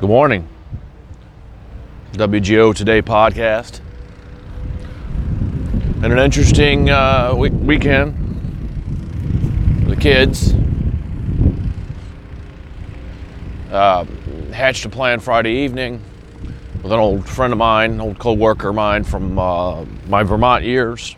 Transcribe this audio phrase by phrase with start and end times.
[0.00, 0.48] Good morning.
[2.12, 3.80] WGO Today podcast.
[6.02, 8.14] And an interesting uh, week- weekend
[9.82, 10.54] for the kids.
[13.72, 14.04] Uh,
[14.52, 16.00] hatched a plan Friday evening
[16.82, 21.16] with an old friend of mine, old co-worker of mine from uh, my Vermont years.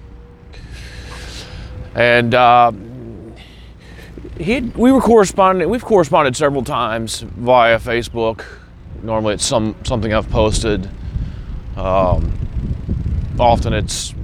[1.94, 2.72] And uh,
[4.38, 5.68] he we were corresponding.
[5.68, 8.42] We've corresponded several times via Facebook.
[9.02, 10.88] Normally, it's some something I've posted.
[11.76, 12.38] Um,
[13.38, 14.14] often, it's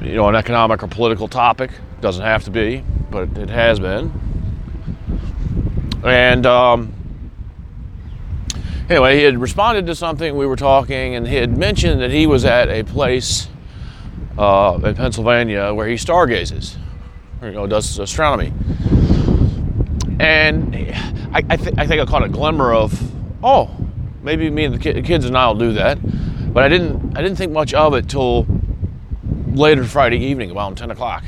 [0.00, 1.70] you know an economic or political topic.
[2.00, 4.12] Doesn't have to be, but it has been.
[6.04, 6.94] And um,
[8.88, 10.36] anyway, he had responded to something.
[10.36, 13.48] We were talking, and he had mentioned that he was at a place
[14.38, 16.76] uh, in Pennsylvania where he stargazes
[17.42, 18.52] you know, does astronomy.
[20.18, 20.74] And
[21.32, 22.98] I, I, th- I think I caught a glimmer of,
[23.42, 23.70] oh,
[24.22, 25.98] maybe me and the, ki- the kids and I will do that.
[26.52, 28.46] But I didn't, I didn't think much of it till
[29.52, 31.24] later Friday evening, about 10 o'clock.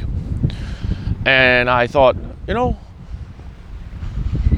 [1.27, 2.78] And I thought, you know,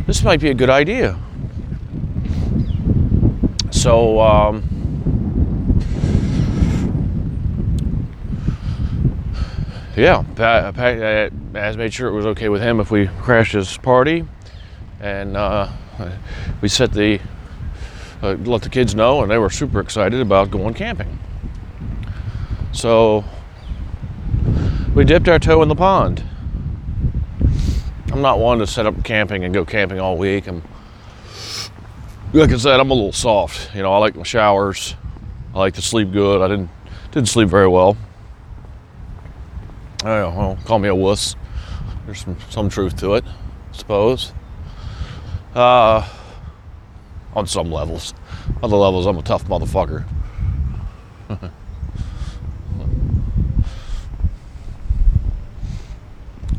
[0.07, 1.19] this might be a good idea.
[3.71, 4.63] So, um,
[10.01, 13.77] yeah, Pat, Pat has made sure it was okay with him if we crashed his
[13.77, 14.25] party,
[14.99, 15.69] and uh,
[16.63, 17.21] we set the
[18.23, 21.19] uh, let the kids know, and they were super excited about going camping.
[22.73, 23.25] So
[24.95, 26.25] we dipped our toe in the pond.
[28.13, 30.47] I'm not one to set up camping and go camping all week.
[30.47, 30.63] I'm
[32.33, 33.75] like I said, I'm a little soft.
[33.75, 34.95] You know, I like my showers.
[35.55, 36.41] I like to sleep good.
[36.41, 36.71] I didn't
[37.13, 37.97] didn't sleep very well.
[40.03, 41.37] Well, call me a wuss.
[42.07, 44.33] There's some, some truth to it, I suppose.
[45.55, 46.09] Uh,
[47.35, 48.15] on some levels.
[48.63, 50.05] Other levels, I'm a tough motherfucker.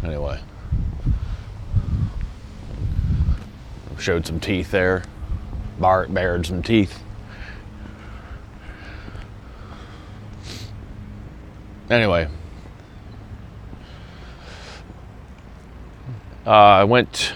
[0.03, 0.39] anyway.
[3.97, 5.03] Showed some teeth there.
[5.79, 7.03] Bar- bared some teeth.
[11.89, 12.27] Anyway.
[16.45, 17.33] Uh, I went.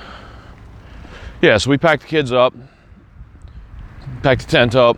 [1.41, 2.53] Yeah, so we packed the kids up,
[4.23, 4.97] packed the tent up.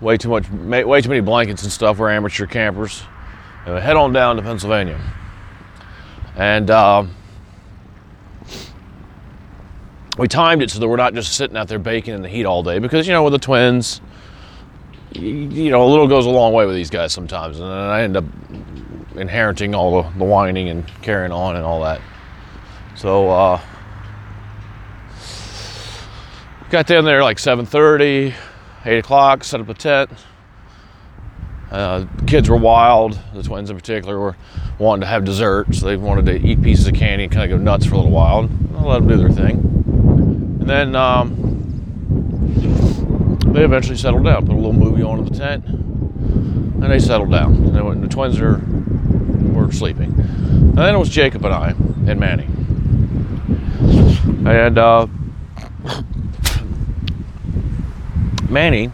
[0.00, 1.98] Way too much, way too many blankets and stuff.
[1.98, 3.02] We're amateur campers,
[3.66, 5.00] and we head on down to Pennsylvania.
[6.36, 7.16] And um,
[10.16, 12.44] we timed it so that we're not just sitting out there baking in the heat
[12.44, 14.00] all day, because you know with the twins,
[15.12, 18.16] you know a little goes a long way with these guys sometimes, and I end
[18.16, 18.24] up
[19.16, 22.00] inheriting all the, the whining and carrying on and all that.
[22.98, 23.60] So uh,
[26.68, 28.34] got down there like 7:30,
[28.84, 29.44] 8 o'clock.
[29.44, 30.10] Set up a tent.
[31.70, 33.16] Uh, kids were wild.
[33.34, 34.36] The twins in particular were
[34.80, 37.56] wanting to have dessert, so they wanted to eat pieces of candy and kind of
[37.56, 38.50] go nuts for a little while.
[38.76, 39.58] I let them do their thing,
[40.60, 41.36] and then um,
[43.52, 44.44] they eventually settled down.
[44.44, 47.54] Put a little movie on in the tent, and they settled down.
[47.54, 48.60] And when the twins are
[49.52, 51.68] were sleeping, and then it was Jacob and I
[52.08, 52.48] and Manny.
[54.48, 55.06] And uh,
[58.48, 58.90] Manny,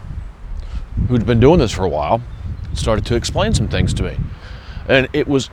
[1.07, 2.21] who'd been doing this for a while,
[2.73, 4.17] started to explain some things to me.
[4.89, 5.49] And it was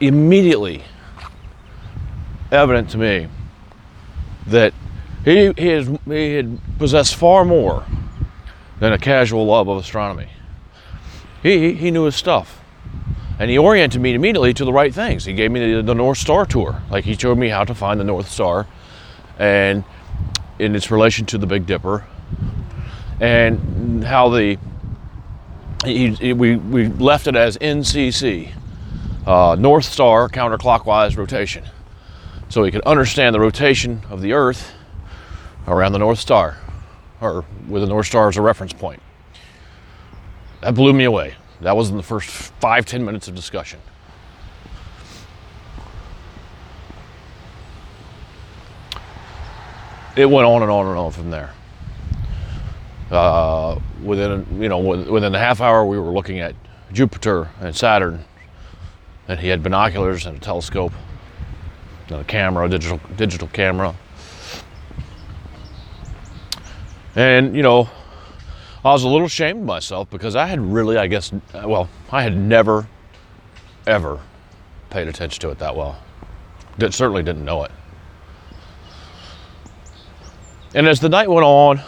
[0.00, 0.84] immediately
[2.50, 3.28] evident to me
[4.48, 4.74] that
[5.24, 7.86] he, he, has, he had possessed far more
[8.80, 10.28] than a casual love of astronomy.
[11.42, 12.60] He, he knew his stuff.
[13.38, 15.24] And he oriented me immediately to the right things.
[15.24, 16.82] He gave me the, the North Star tour.
[16.90, 18.66] Like he showed me how to find the North Star
[19.38, 19.84] and
[20.58, 22.04] in its relation to the Big Dipper
[23.20, 24.58] and how the
[25.84, 28.52] he, he- we, we left it as NCC,
[29.26, 31.64] uh, North Star counterclockwise rotation.
[32.48, 34.72] So we could understand the rotation of the Earth
[35.66, 36.58] around the North Star,
[37.20, 39.00] or with the North Star as a reference point.
[40.60, 41.34] That blew me away.
[41.60, 43.80] That was in the first five, ten minutes of discussion.
[50.16, 51.50] It went on and on and on from there.
[53.10, 56.54] Uh, within you know within a half hour, we were looking at
[56.92, 58.24] Jupiter and Saturn,
[59.28, 60.92] and he had binoculars and a telescope,
[62.08, 63.94] and a camera, a digital digital camera,
[67.14, 67.88] and you know
[68.84, 72.24] I was a little ashamed of myself because I had really, I guess, well, I
[72.24, 72.88] had never,
[73.86, 74.18] ever
[74.90, 76.02] paid attention to it that well.
[76.78, 77.70] Did, certainly didn't know it.
[80.74, 81.82] And as the night went on,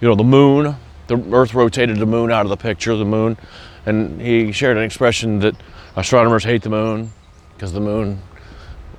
[0.00, 0.74] you know, the moon,
[1.06, 3.36] the Earth rotated the moon out of the picture, the moon,
[3.84, 5.54] and he shared an expression that
[5.94, 7.12] astronomers hate the moon
[7.54, 8.22] because the moon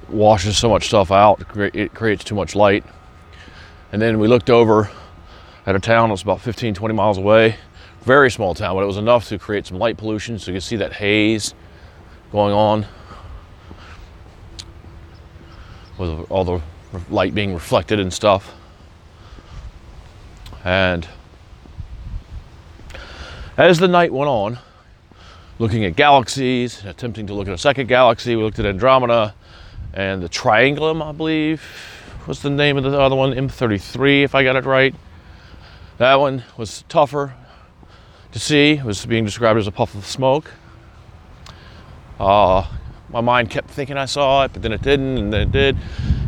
[0.08, 2.84] washes so much stuff out, it creates too much light.
[3.92, 4.92] And then we looked over
[5.66, 7.56] at a town that's about 15, 20 miles away.
[8.02, 10.64] Very small town, but it was enough to create some light pollution so you could
[10.64, 11.54] see that haze
[12.32, 12.86] going on
[15.98, 16.62] with all the
[17.10, 18.56] light being reflected and stuff.
[20.70, 21.08] And
[23.58, 24.60] as the night went on,
[25.58, 29.34] looking at galaxies, attempting to look at a second galaxy, we looked at Andromeda
[29.96, 31.64] and the Triangulum, I believe,
[32.28, 34.94] was the name of the other one, M33, if I got it right.
[35.98, 37.34] That one was tougher
[38.32, 38.74] to see.
[38.74, 40.52] It was being described as a puff of smoke.
[42.20, 42.64] Uh,
[43.10, 45.78] my mind kept thinking I saw it, but then it didn't, and then it did.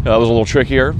[0.03, 0.95] That was a little trickier.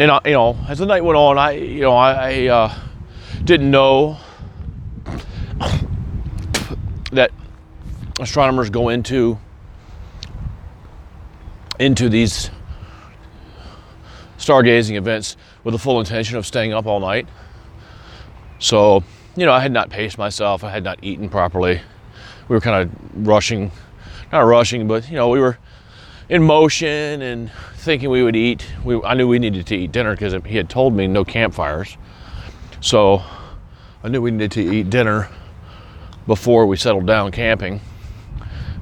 [0.00, 2.74] And I, you know, as the night went on, I, you know, I, I uh,
[3.44, 4.16] didn't know
[7.12, 7.30] that
[8.18, 9.38] astronomers go into
[11.78, 12.50] into these
[14.38, 17.28] stargazing events with the full intention of staying up all night.
[18.58, 19.04] So
[19.36, 20.64] you know, I had not paced myself.
[20.64, 21.78] I had not eaten properly.
[22.48, 23.70] We were kind of rushing,
[24.32, 25.58] not rushing, but you know, we were
[26.30, 27.50] in motion and
[27.80, 28.66] thinking we would eat.
[28.84, 31.96] We, I knew we needed to eat dinner because he had told me no campfires.
[32.80, 33.22] So
[34.04, 35.28] I knew we needed to eat dinner
[36.26, 37.80] before we settled down camping.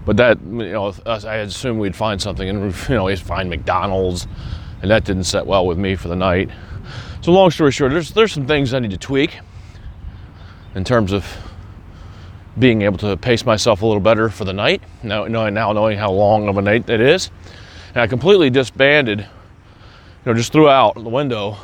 [0.05, 3.49] But that, you know, I had assumed we'd find something, and you know, we'd find
[3.49, 4.27] McDonald's,
[4.83, 6.51] and that didn't set well with me for the night.
[7.21, 9.39] So long story short, there's there's some things I need to tweak
[10.75, 11.27] in terms of
[12.59, 16.11] being able to pace myself a little better for the night, now, now knowing how
[16.11, 17.31] long of a night it is.
[17.99, 19.27] And I completely disbanded, you
[20.25, 21.57] know, just threw out the window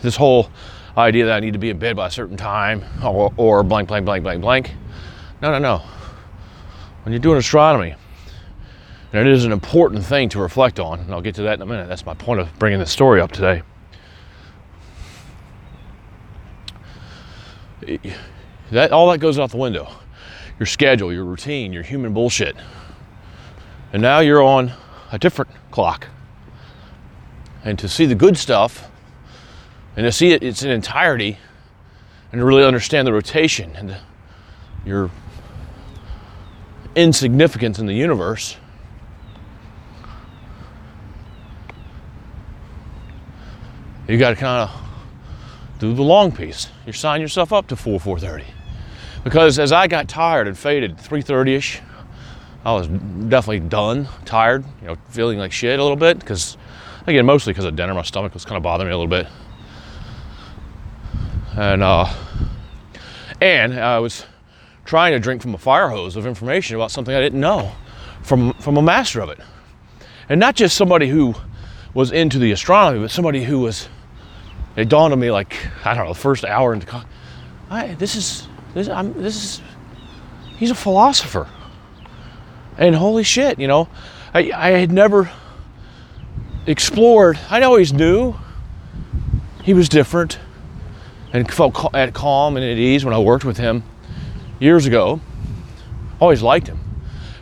[0.00, 0.48] this whole
[0.96, 3.88] idea that I need to be in bed by a certain time or, or blank,
[3.88, 4.72] blank, blank, blank, blank.
[5.42, 5.82] No, no, no.
[7.02, 7.94] When you're doing astronomy,
[9.12, 11.60] and it is an important thing to reflect on, and I'll get to that in
[11.60, 11.86] a minute.
[11.86, 13.60] That's my point of bringing this story up today.
[18.70, 19.86] that all that goes out the window.
[20.58, 22.56] Your schedule, your routine, your human bullshit.
[23.92, 24.72] And now you're on
[25.10, 26.08] a different clock.
[27.64, 28.90] And to see the good stuff
[29.96, 31.38] and to see it its in entirety
[32.32, 33.98] and to really understand the rotation and the,
[34.84, 35.10] your
[36.94, 38.56] insignificance in the universe
[44.08, 44.80] you got to kind of
[45.78, 46.68] do the long piece.
[46.86, 48.44] You sign yourself up to 4, 4.30.
[49.24, 51.80] Because as I got tired and faded, 3.30ish,
[52.64, 56.18] I was definitely done, tired, you know, feeling like shit a little bit.
[56.18, 56.56] Because,
[57.06, 59.26] again, mostly because of dinner, my stomach was kind of bothering me a little bit.
[61.56, 62.12] And, uh,
[63.40, 64.24] and I was
[64.84, 67.72] trying to drink from a fire hose of information about something I didn't know
[68.22, 69.38] from, from a master of it.
[70.28, 71.34] And not just somebody who
[71.94, 73.88] was into the astronomy, but somebody who was
[74.76, 75.54] it dawned on me like
[75.84, 77.04] I don't know the first hour into
[77.70, 79.62] I, this is this I'm this is
[80.56, 81.48] he's a philosopher
[82.78, 83.88] and holy shit you know
[84.34, 85.30] I I had never
[86.66, 88.34] explored I always knew
[89.62, 90.38] he was different
[91.32, 93.82] and felt at calm and at ease when I worked with him
[94.60, 95.20] years ago
[96.20, 96.78] always liked him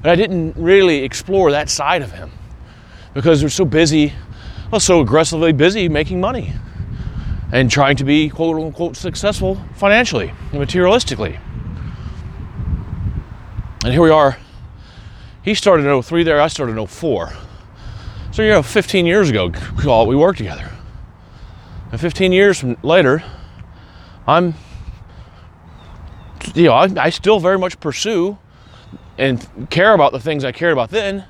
[0.02, 2.30] but I didn't really explore that side of him
[3.14, 4.12] because we're so busy
[4.70, 6.54] well so aggressively busy making money
[7.52, 11.38] and trying to be quote unquote successful financially and materialistically.
[13.84, 14.36] And here we are.
[15.42, 17.32] He started in 03 there, I started in 04.
[18.32, 19.52] So, you know, 15 years ago,
[20.04, 20.70] we worked together.
[21.90, 23.24] And 15 years later,
[24.26, 24.54] I'm,
[26.54, 28.38] you know, I, I still very much pursue
[29.18, 31.24] and care about the things I cared about then.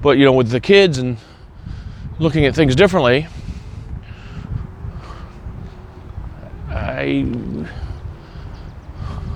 [0.00, 1.18] But, you know, with the kids and
[2.18, 3.26] looking at things differently,
[6.68, 7.26] I,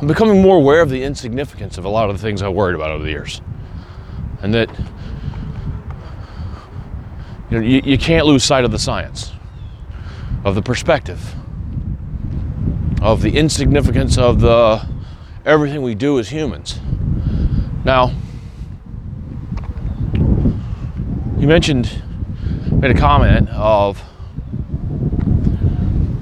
[0.00, 2.74] I'm becoming more aware of the insignificance of a lot of the things I worried
[2.74, 3.42] about over the years.
[4.42, 4.70] And that
[7.50, 9.32] you, know, you, you can't lose sight of the science,
[10.44, 11.34] of the perspective,
[13.02, 14.86] of the insignificance of the
[15.44, 16.80] everything we do as humans.
[17.84, 18.14] Now,
[21.38, 22.02] you mentioned,
[22.70, 24.02] made a comment of,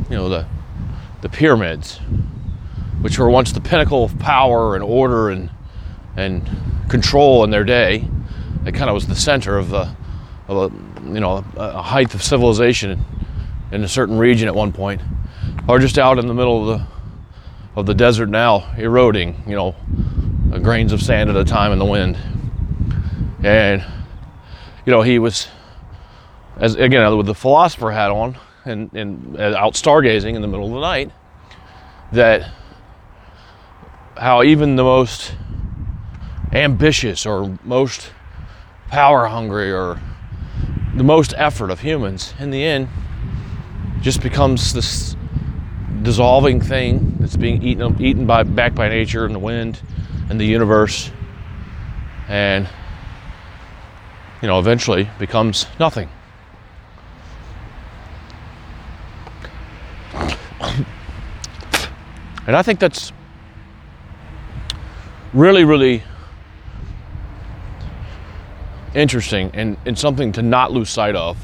[0.08, 0.46] you know, the
[1.20, 1.98] the pyramids,
[3.00, 5.50] which were once the pinnacle of power and order and,
[6.16, 6.48] and
[6.88, 8.08] control in their day,
[8.66, 9.94] it kind of was the center of the
[10.48, 10.76] of a
[11.12, 13.04] you know a, a height of civilization
[13.72, 15.00] in a certain region at one point,
[15.68, 16.86] or just out in the middle of the
[17.76, 19.76] of the desert now, eroding, you know,
[20.62, 22.18] grains of sand at a time in the wind.
[23.44, 23.84] And
[24.84, 25.48] you know, he was
[26.56, 30.66] as again with the philosopher hat on and, and uh, out stargazing in the middle
[30.66, 31.10] of the night
[32.12, 32.50] that
[34.16, 35.34] how even the most
[36.52, 38.10] ambitious or most
[38.88, 40.00] power hungry or
[40.94, 42.88] the most effort of humans in the end
[44.00, 45.16] just becomes this
[46.02, 49.80] dissolving thing that's being eaten eaten by back by nature and the wind
[50.30, 51.10] and the universe.
[52.28, 52.68] And
[54.40, 56.08] you know eventually becomes nothing.
[62.46, 63.12] And i think that's
[65.34, 66.02] really really
[68.98, 71.38] interesting and, and something to not lose sight of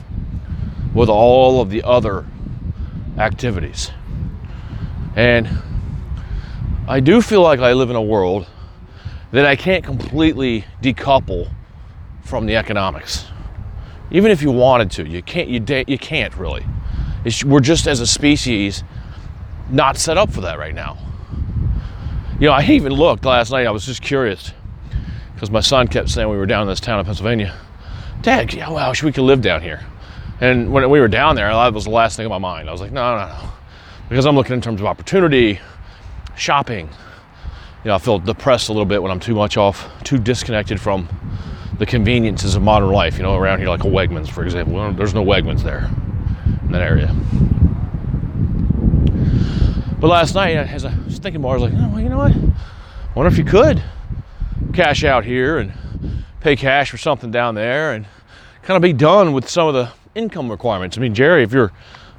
[0.92, 2.26] with all of the other
[3.16, 3.92] activities.
[5.16, 5.48] And
[6.88, 8.48] I do feel like I live in a world
[9.30, 11.50] that I can't completely decouple
[12.22, 13.26] from the economics.
[14.10, 15.48] Even if you wanted to, you can't.
[15.48, 16.64] You, you can't really.
[17.24, 18.84] It's, we're just as a species
[19.70, 20.98] not set up for that right now.
[22.38, 23.66] You know, I even looked last night.
[23.66, 24.52] I was just curious
[25.44, 27.54] because my son kept saying we were down in this town in Pennsylvania.
[28.22, 29.84] Dad, yeah, well, I wish we could live down here.
[30.40, 32.66] And when we were down there, that was the last thing on my mind.
[32.66, 33.50] I was like, no, no, no.
[34.08, 35.60] Because I'm looking in terms of opportunity,
[36.34, 36.86] shopping.
[36.86, 40.80] You know, I feel depressed a little bit when I'm too much off, too disconnected
[40.80, 41.10] from
[41.78, 43.18] the conveniences of modern life.
[43.18, 44.94] You know, around here, like a Wegmans, for example.
[44.94, 45.90] There's no Wegmans there
[46.62, 47.08] in that area.
[50.00, 52.16] But last night, as I was thinking more, I was like, oh, well, you know
[52.16, 52.32] what?
[52.32, 53.82] I wonder if you could
[54.72, 55.72] cash out here and
[56.40, 58.06] pay cash for something down there and
[58.62, 60.96] kind of be done with some of the income requirements.
[60.98, 61.72] I mean, Jerry, if you're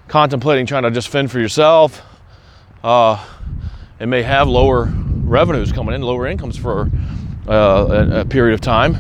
[0.08, 2.02] contemplating trying to just fend for yourself,
[2.84, 3.24] uh,
[4.00, 6.90] it may have lower revenues coming in, lower incomes for
[7.48, 7.52] uh,
[8.12, 8.96] a, a, period of time.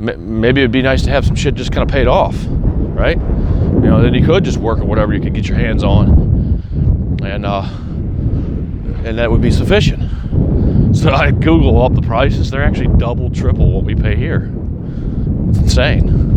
[0.00, 3.16] M- maybe it'd be nice to have some shit just kind of paid off, right?
[3.18, 7.18] You know, then you could just work at whatever you could get your hands on,
[7.22, 7.62] and uh,
[9.04, 10.17] and that would be sufficient.
[10.98, 14.52] So I Google up the prices; they're actually double, triple what we pay here.
[15.48, 16.28] It's insane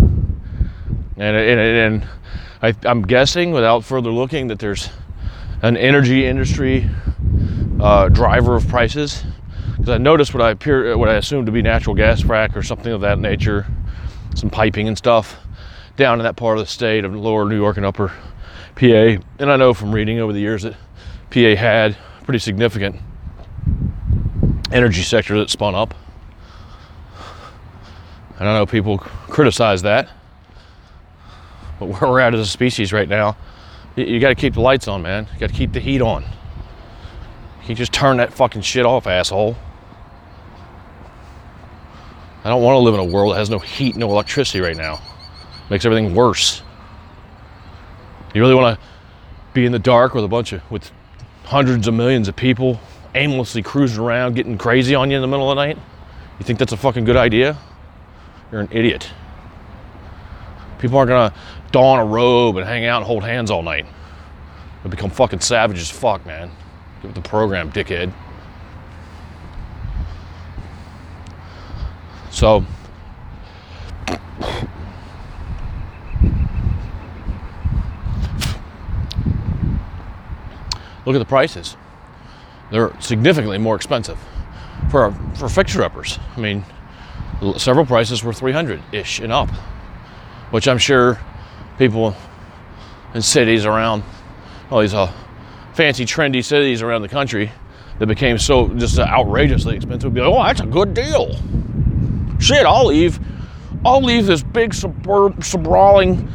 [1.22, 2.10] and and, and
[2.64, 4.90] I, I'm guessing, without further looking, that there's
[5.62, 6.90] an energy industry
[7.80, 9.24] uh, driver of prices.
[9.78, 12.64] Because I noticed what I appear, what I assume to be natural gas frac or
[12.64, 13.66] something of that nature,
[14.36, 15.38] some piping and stuff
[15.96, 18.08] down in that part of the state of lower New York and upper
[18.76, 19.22] PA.
[19.40, 20.74] And I know from reading over the years that
[21.32, 22.98] PA had pretty significant
[24.72, 25.94] energy sector that spun up.
[28.40, 30.10] And I know people criticize that.
[31.80, 33.38] But where we're at as a species right now,
[33.96, 35.28] you, got to keep the lights on, man.
[35.34, 36.26] You got to keep the heat on.
[37.68, 39.56] You just turn that fucking shit off, asshole.
[42.44, 44.76] I don't want to live in a world that has no heat, no electricity right
[44.76, 45.00] now.
[45.70, 46.64] Makes everything worse.
[48.34, 48.86] You really want to
[49.54, 50.92] be in the dark with a bunch of with
[51.44, 52.80] hundreds of millions of people
[53.16, 55.78] aimlessly cruising around, getting crazy on you in the middle of the night?
[56.40, 57.58] You think that's a fucking good idea?
[58.52, 59.10] You're an idiot.
[60.80, 61.34] People aren't gonna
[61.72, 63.86] don a robe and hang out and hold hands all night.
[64.84, 66.52] They become fucking savage as fuck, man.
[67.04, 68.12] With the program, dickhead.
[72.32, 72.66] So,
[81.06, 81.76] look at the prices.
[82.72, 84.18] They're significantly more expensive
[84.90, 86.20] for for fixture uppers.
[86.36, 86.66] I mean,
[87.58, 89.50] several prices were 300 ish and up
[90.52, 91.20] which I'm sure
[91.78, 92.16] people
[93.16, 94.04] in cities around
[94.70, 95.12] all these uh,
[95.74, 97.52] fancy, trendy cities around the country
[98.00, 101.36] that became so just outrageously expensive would be like, oh, that's a good deal.
[102.40, 103.20] Shit, I'll leave.
[103.86, 106.30] I'll leave this big suburb, sprawling,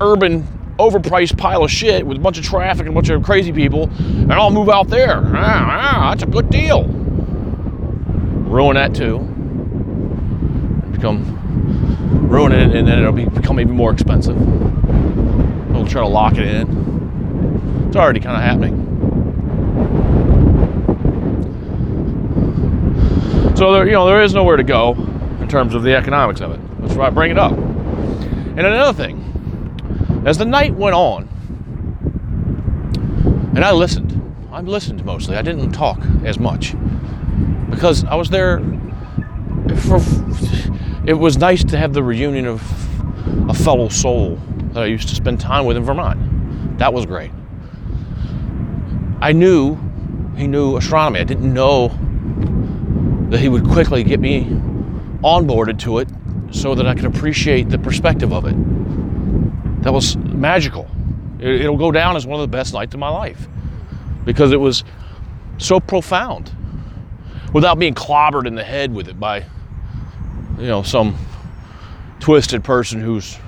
[0.00, 0.46] urban,
[0.80, 3.90] overpriced pile of shit with a bunch of traffic and a bunch of crazy people,
[3.98, 5.22] and I'll move out there.
[5.24, 6.84] Ah, ah, that's a good deal.
[8.48, 9.18] Ruin that too.
[10.92, 11.36] Become
[12.28, 14.36] ruin it, and then it'll be, become even more expensive.
[15.70, 17.86] We'll try to lock it in.
[17.86, 18.86] It's already kind of happening.
[23.56, 24.92] So there, you know, there is nowhere to go
[25.40, 26.60] in terms of the economics of it.
[26.80, 27.52] That's why I bring it up.
[27.52, 29.18] And another thing,
[30.24, 31.28] as the night went on,
[33.54, 34.16] and I listened.
[34.52, 35.36] I listened mostly.
[35.36, 36.74] I didn't talk as much
[37.70, 38.58] because I was there
[39.76, 40.00] for
[41.06, 42.60] it was nice to have the reunion of
[43.48, 44.38] a fellow soul
[44.72, 46.78] that I used to spend time with in Vermont.
[46.78, 47.30] That was great.
[49.20, 49.78] I knew
[50.36, 51.20] he knew astronomy.
[51.20, 51.88] I didn't know
[53.30, 54.44] that he would quickly get me
[55.22, 56.08] onboarded to it
[56.50, 58.54] so that I could appreciate the perspective of it.
[59.82, 60.88] That was magical.
[61.38, 63.48] It'll go down as one of the best nights of my life
[64.24, 64.84] because it was
[65.58, 66.52] so profound
[67.52, 69.44] without being clobbered in the head with it by,
[70.58, 71.16] you know, some
[72.20, 73.38] twisted person who's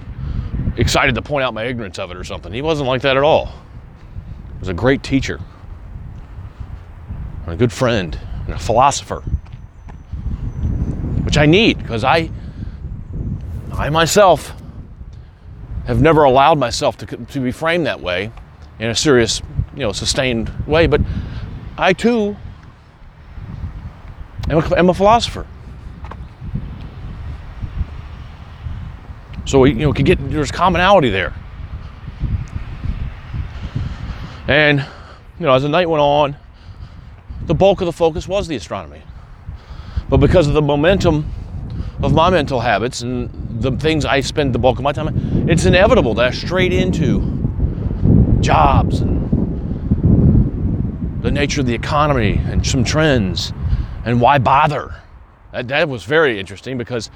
[0.76, 2.52] excited to point out my ignorance of it or something.
[2.52, 3.46] He wasn't like that at all.
[3.46, 5.38] He was a great teacher,
[7.44, 9.20] and a good friend, and a philosopher,
[11.24, 12.30] which I need because I,
[13.72, 14.54] I myself,
[15.86, 18.30] have never allowed myself to, to be framed that way
[18.78, 19.42] in a serious,
[19.74, 20.86] you know, sustained way.
[20.86, 21.00] But
[21.76, 22.36] I too
[24.48, 25.46] am a, am a philosopher.
[29.44, 31.34] So you know, can get there's commonality there.
[34.46, 34.80] And
[35.38, 36.36] you know, as the night went on,
[37.46, 39.02] the bulk of the focus was the astronomy.
[40.08, 41.32] But because of the momentum
[42.02, 43.30] of my mental habits and
[43.62, 47.20] the things I spend the bulk of my time, it's inevitable that I straight into
[48.40, 49.22] jobs and
[51.22, 53.52] the nature of the economy and some trends
[54.04, 54.94] and why bother.
[55.52, 57.10] That, that was very interesting because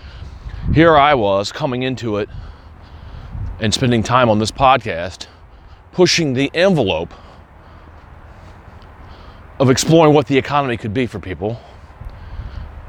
[0.73, 2.29] here I was coming into it
[3.59, 5.27] and spending time on this podcast,
[5.93, 7.13] pushing the envelope
[9.59, 11.59] of exploring what the economy could be for people.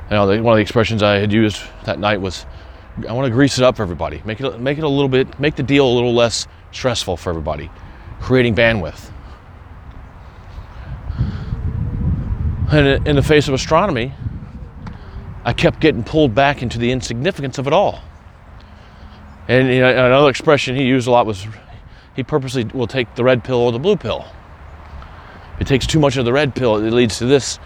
[0.10, 2.46] You know, one of the expressions I had used that night was,
[3.08, 5.40] "I want to grease it up for everybody, make it make it a little bit,
[5.40, 7.70] make the deal a little less stressful for everybody,
[8.22, 9.12] creating bandwidth."
[12.72, 14.14] And in the face of astronomy,
[15.44, 18.00] I kept getting pulled back into the insignificance of it all.
[19.50, 21.48] And you know, another expression he used a lot was
[22.16, 24.26] he purposely will take the red pill or the blue pill.
[25.56, 27.60] If it takes too much of the red pill, it leads to this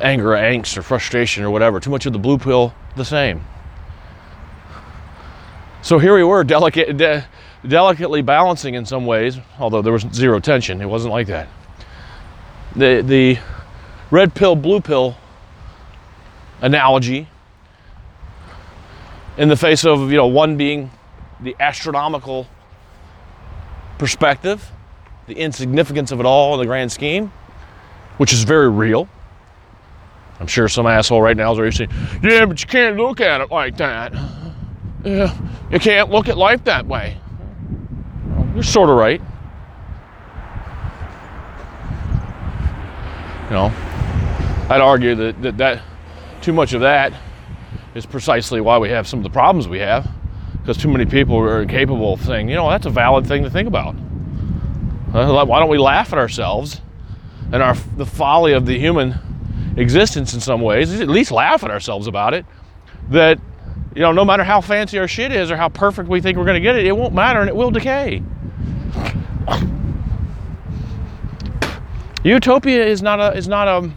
[0.00, 1.80] anger or angst or frustration or whatever.
[1.80, 3.44] Too much of the blue pill, the same.
[5.82, 7.24] So here we were, delicate, de-
[7.66, 10.80] delicately balancing in some ways, although there was zero tension.
[10.80, 11.48] It wasn't like that.
[12.76, 13.38] The, the
[14.10, 15.16] red pill, blue pill
[16.62, 17.26] analogy
[19.36, 20.90] in the face of you know one being
[21.40, 22.46] the astronomical
[23.98, 24.70] perspective
[25.26, 27.32] the insignificance of it all in the grand scheme
[28.18, 29.08] which is very real
[30.42, 33.40] i'm sure some asshole right now is already saying yeah but you can't look at
[33.40, 34.12] it like that.
[35.04, 35.36] Yeah,
[35.70, 37.16] you can't look at life that way.
[38.54, 39.20] You're sort of right.
[43.44, 43.72] You know
[44.70, 45.82] i'd argue that that, that
[46.40, 47.12] too much of that
[47.94, 50.08] is precisely why we have some of the problems we have
[50.60, 53.50] because too many people are incapable of saying you know that's a valid thing to
[53.50, 53.94] think about.
[55.12, 56.80] Why don't we laugh at ourselves
[57.52, 59.14] and our the folly of the human
[59.76, 62.44] existence in some ways at least laugh at ourselves about it
[63.10, 63.38] that
[63.94, 66.44] you know no matter how fancy our shit is or how perfect we think we're
[66.44, 68.22] going to get it it won't matter and it will decay
[72.24, 73.90] utopia is not a is not a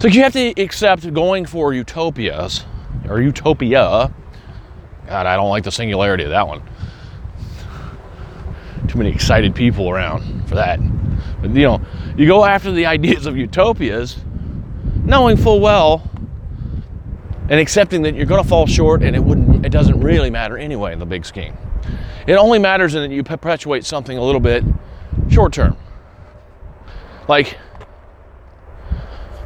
[0.00, 2.64] so you have to accept going for utopias
[3.06, 4.10] or utopia.
[5.06, 6.62] God, I don't like the singularity of that one.
[8.88, 10.80] Too many excited people around for that.
[11.40, 11.80] But you know,
[12.16, 14.16] you go after the ideas of utopias,
[15.04, 16.08] knowing full well
[17.48, 20.56] and accepting that you're going to fall short and it wouldn't it doesn't really matter
[20.56, 21.56] anyway in the big scheme.
[22.26, 24.64] It only matters in that you perpetuate something a little bit
[25.28, 25.76] short term.
[27.28, 27.58] Like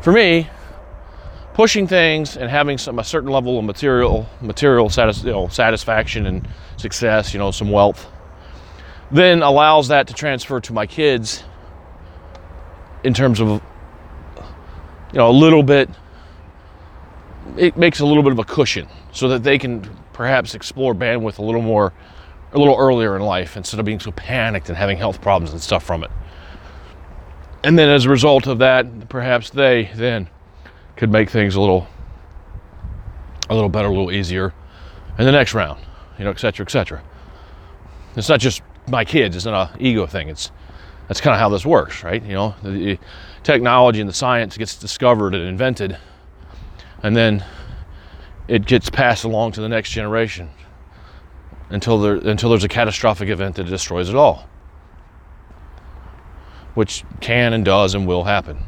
[0.03, 0.51] for me,
[1.55, 6.27] pushing things and having some a certain level of material material satis, you know, satisfaction
[6.27, 8.07] and success, you know, some wealth,
[9.11, 11.43] then allows that to transfer to my kids
[13.05, 13.61] in terms of you
[15.19, 15.89] know a little bit
[17.57, 21.39] it makes a little bit of a cushion so that they can perhaps explore bandwidth
[21.39, 21.93] a little more
[22.53, 25.61] a little earlier in life instead of being so panicked and having health problems and
[25.61, 26.11] stuff from it
[27.65, 30.29] and then as a result of that, perhaps they then
[30.97, 31.89] could make things a little
[33.49, 34.53] a little better, a little easier
[35.19, 35.81] in the next round,
[36.19, 37.03] you know, et cetera, et cetera.
[38.17, 40.29] It's not just my kids, it's not an ego thing.
[40.29, 40.51] It's
[41.09, 42.23] that's kind of how this works, right?
[42.23, 42.99] You know, the
[43.43, 45.99] technology and the science gets discovered and invented,
[47.03, 47.45] and then
[48.49, 50.51] it gets passed along to the next generation
[51.71, 54.49] until there until there's a catastrophic event that destroys it all,
[56.75, 58.65] which can and does and will happen.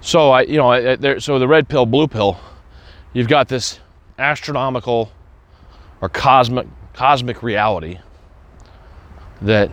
[0.00, 2.38] So I, you know, I, there, so the red pill, blue pill,
[3.12, 3.80] you've got this
[4.20, 5.10] astronomical
[6.00, 7.98] or cosmic cosmic reality
[9.42, 9.70] that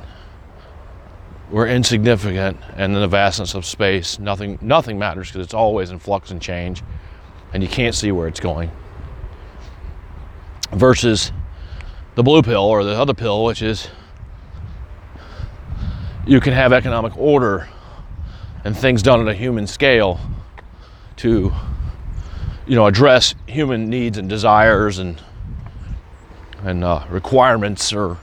[1.50, 6.00] we're insignificant and in the vastness of space nothing nothing matters because it's always in
[6.00, 6.84] flux and change
[7.54, 8.72] and you can't see where it's going.
[10.72, 11.32] Versus
[12.16, 13.88] the blue pill or the other pill which is
[16.26, 17.70] you can have economic order
[18.64, 20.20] and things done at a human scale
[21.18, 21.54] to
[22.66, 25.22] you know address human needs and desires and
[26.64, 28.18] and uh, requirements or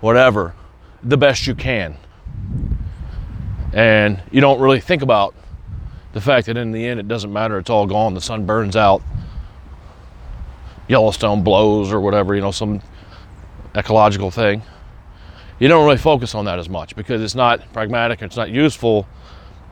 [0.00, 0.54] whatever
[1.02, 1.96] the best you can.
[3.72, 5.34] And you don't really think about
[6.12, 8.76] the fact that in the end it doesn't matter, it's all gone, the sun burns
[8.76, 9.02] out,
[10.88, 12.80] Yellowstone blows or whatever, you know, some
[13.74, 14.62] ecological thing.
[15.58, 19.06] You don't really focus on that as much because it's not pragmatic, it's not useful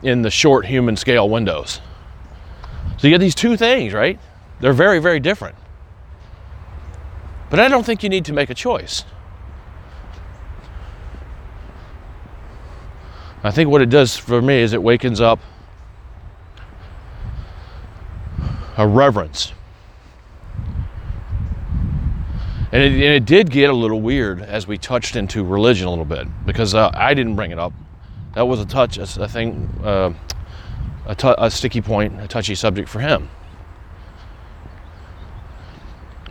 [0.01, 1.79] in the short human scale windows.
[2.97, 4.19] So you get these two things, right?
[4.59, 5.55] They're very, very different.
[7.53, 9.05] But I don't think you need to make a choice.
[13.43, 15.37] I think what it does for me is it wakens up
[18.75, 19.53] a reverence.
[22.71, 25.91] And it, and it, did get a little weird as we touched into religion a
[25.91, 27.73] little bit because uh, I didn't bring it up.
[28.33, 30.11] That was a touch, a, a thing, uh,
[31.05, 33.29] a, t- a sticky point, a touchy subject for him.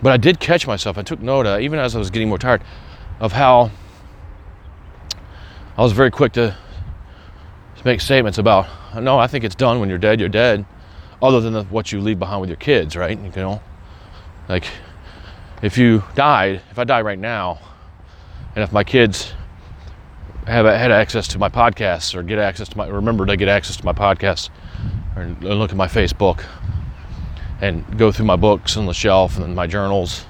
[0.03, 0.99] But I did catch myself.
[0.99, 2.63] I took note, uh, even as I was getting more tired,
[3.21, 3.71] of how
[5.77, 6.57] I was very quick to,
[7.77, 8.67] to make statements about,
[9.01, 9.79] no, I think it's done.
[9.79, 10.67] When you're dead, you're dead.
[11.23, 13.17] Other than the, what you leave behind with your kids, right?
[13.17, 13.63] You know,
[14.49, 14.67] like
[15.63, 17.61] if you died, if I die right now,
[18.57, 19.33] and if my kids
[20.49, 23.77] have had access to my podcasts or get access to my remember to get access
[23.77, 24.51] to my podcasts
[25.15, 26.45] or look at my Facebook
[27.63, 30.27] and go through my books on the shelf and my journals.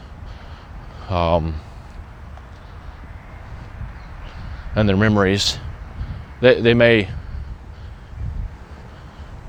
[1.09, 1.61] Um,
[4.77, 5.59] and their memories.
[6.41, 7.09] They, they may, you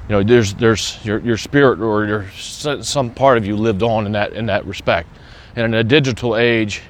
[0.10, 4.12] know, there's there's your, your spirit or your some part of you lived on in
[4.13, 5.10] that in that respect.
[5.56, 6.82] And in a digital age,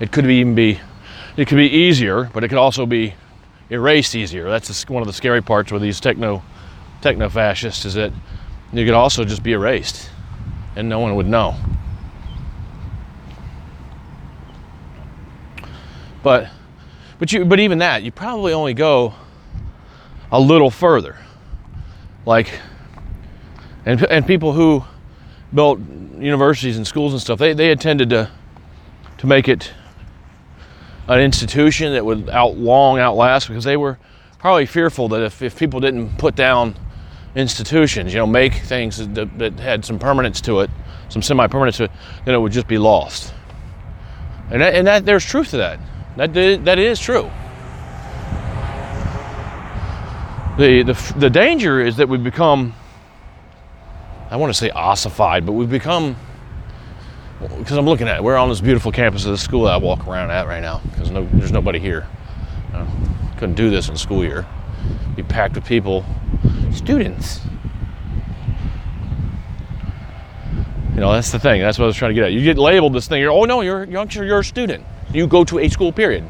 [0.00, 0.80] it could even be
[1.36, 3.14] it could be easier, but it could also be
[3.70, 4.50] erased easier.
[4.50, 6.42] That's one of the scary parts with these techno
[7.00, 8.12] techno fascist is that
[8.72, 10.10] you could also just be erased
[10.76, 11.56] and no one would know.
[16.22, 16.50] But
[17.18, 19.14] but you but even that, you probably only go
[20.30, 21.18] a little further.
[22.26, 22.60] Like
[23.86, 24.84] and and people who
[25.52, 25.80] built
[26.18, 28.30] universities and schools and stuff, they, they intended to
[29.18, 29.72] to make it
[31.08, 33.98] an institution that would out long outlast because they were
[34.38, 36.74] probably fearful that if, if people didn't put down
[37.34, 40.70] institutions, you know, make things that, that had some permanence to it,
[41.08, 41.90] some semi-permanence to it,
[42.24, 43.32] then it would just be lost.
[44.50, 45.78] And that, and that there's truth to that.
[46.16, 47.30] That that is true.
[50.58, 52.74] The, the, the danger is that we become,
[54.28, 56.16] I want to say ossified, but we've become,
[57.58, 59.76] because I'm looking at it, we're on this beautiful campus of the school that I
[59.76, 62.06] walk around at right now, because no, there's nobody here.
[62.74, 62.86] Uh,
[63.38, 64.46] couldn't do this in school year.
[65.16, 66.04] Be packed with people
[66.72, 67.40] students.
[70.94, 71.60] You know, that's the thing.
[71.60, 72.32] That's what I was trying to get at.
[72.32, 73.20] You get labeled this thing.
[73.20, 74.84] You're, oh no, you're, you're, you're a student.
[75.12, 76.24] You go to a school, period.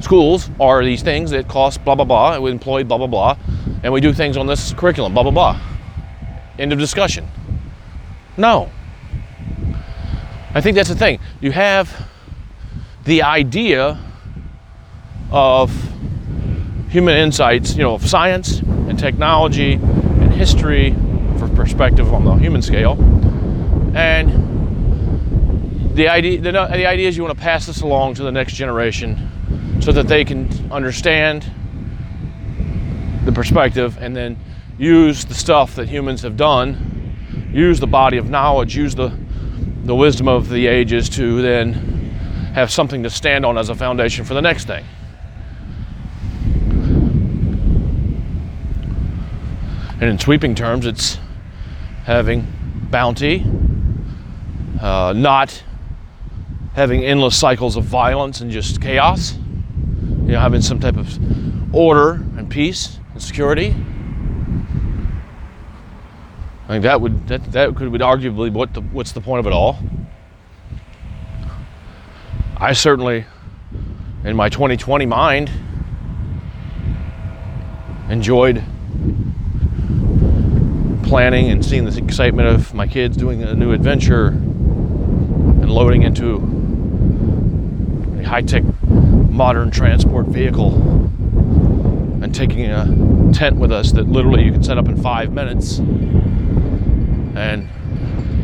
[0.00, 2.38] Schools are these things that cost blah, blah, blah.
[2.38, 3.36] We employ blah, blah, blah.
[3.82, 5.60] And we do things on this curriculum, blah, blah, blah.
[6.58, 7.28] End of discussion.
[8.36, 8.70] No.
[10.54, 11.20] I think that's the thing.
[11.40, 12.08] You have
[13.04, 13.98] the idea
[15.30, 15.70] of
[16.90, 20.92] human insights, you know, of science and technology and history
[21.38, 22.98] for perspective on the human scale.
[23.94, 24.50] And
[25.94, 28.54] the idea, the, the idea is you want to pass this along to the next
[28.54, 29.28] generation
[29.80, 31.48] so that they can understand
[33.24, 34.36] the perspective and then
[34.76, 39.16] use the stuff that humans have done, use the body of knowledge, use the,
[39.84, 41.72] the wisdom of the ages to then
[42.54, 44.84] have something to stand on as a foundation for the next thing.
[50.00, 51.18] And in sweeping terms, it's
[52.04, 52.46] having
[52.90, 53.44] bounty,
[54.80, 55.62] uh, not
[56.72, 62.12] having endless cycles of violence and just chaos, you know, having some type of order
[62.12, 63.74] and peace and security.
[66.64, 69.46] I think that would that, that could be arguably what the, what's the point of
[69.46, 69.78] it all.
[72.56, 73.26] I certainly,
[74.24, 75.50] in my 2020 mind,
[78.08, 78.64] enjoyed
[81.10, 86.36] planning and seeing the excitement of my kids doing a new adventure and loading into
[88.20, 90.72] a high-tech modern transport vehicle
[92.22, 92.84] and taking a
[93.32, 97.68] tent with us that literally you can set up in five minutes and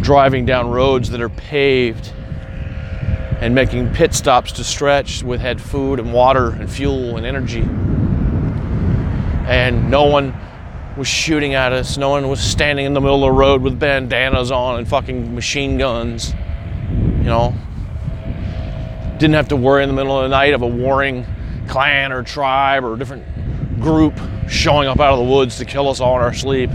[0.02, 2.12] driving down roads that are paved
[3.40, 7.62] and making pit stops to stretch with had food and water and fuel and energy.
[9.46, 10.34] And no one
[10.96, 13.78] was shooting at us no one was standing in the middle of the road with
[13.78, 16.32] bandanas on and fucking machine guns
[16.90, 17.54] you know
[19.18, 21.24] didn't have to worry in the middle of the night of a warring
[21.68, 23.24] clan or tribe or different
[23.80, 26.70] group showing up out of the woods to kill us all in our sleep.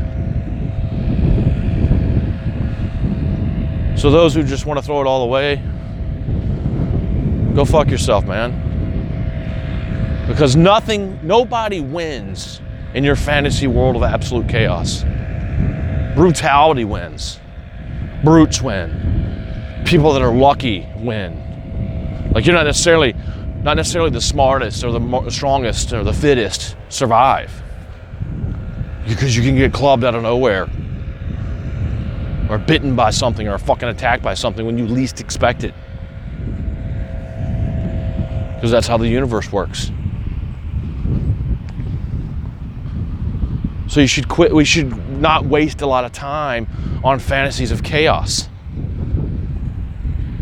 [3.98, 5.58] So, those who just want to throw it all away,
[7.54, 8.70] go fuck yourself, man.
[10.28, 12.62] Because nothing, nobody wins
[12.93, 15.04] in your fantasy world of absolute chaos.
[16.15, 17.39] Brutality wins,
[18.23, 22.32] brutes win, people that are lucky win.
[22.34, 23.15] Like, you're not necessarily
[23.63, 27.51] not necessarily the smartest or the strongest or the fittest survive.
[29.08, 30.67] Because you can get clubbed out of nowhere
[32.49, 35.75] or bitten by something or fucking attacked by something when you least expect it.
[38.56, 39.91] Because that's how the universe works
[43.91, 46.67] so you should quit we should not waste a lot of time
[47.04, 48.47] on fantasies of chaos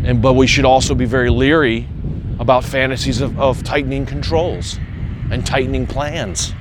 [0.04, 1.86] and but we should also be very leery
[2.38, 4.78] about fantasies of, of tightening controls
[5.30, 6.54] and tightening plans.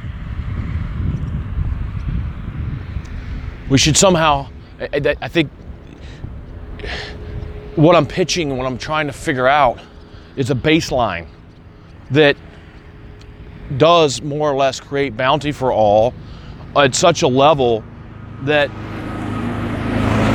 [3.69, 4.49] We should somehow,
[4.80, 5.49] I, I think,
[7.75, 9.80] what I'm pitching, what I'm trying to figure out
[10.36, 11.28] is a baseline
[12.12, 12.36] that
[13.78, 16.13] does more or less create bounty for all
[16.76, 17.84] at such a level
[18.44, 18.70] that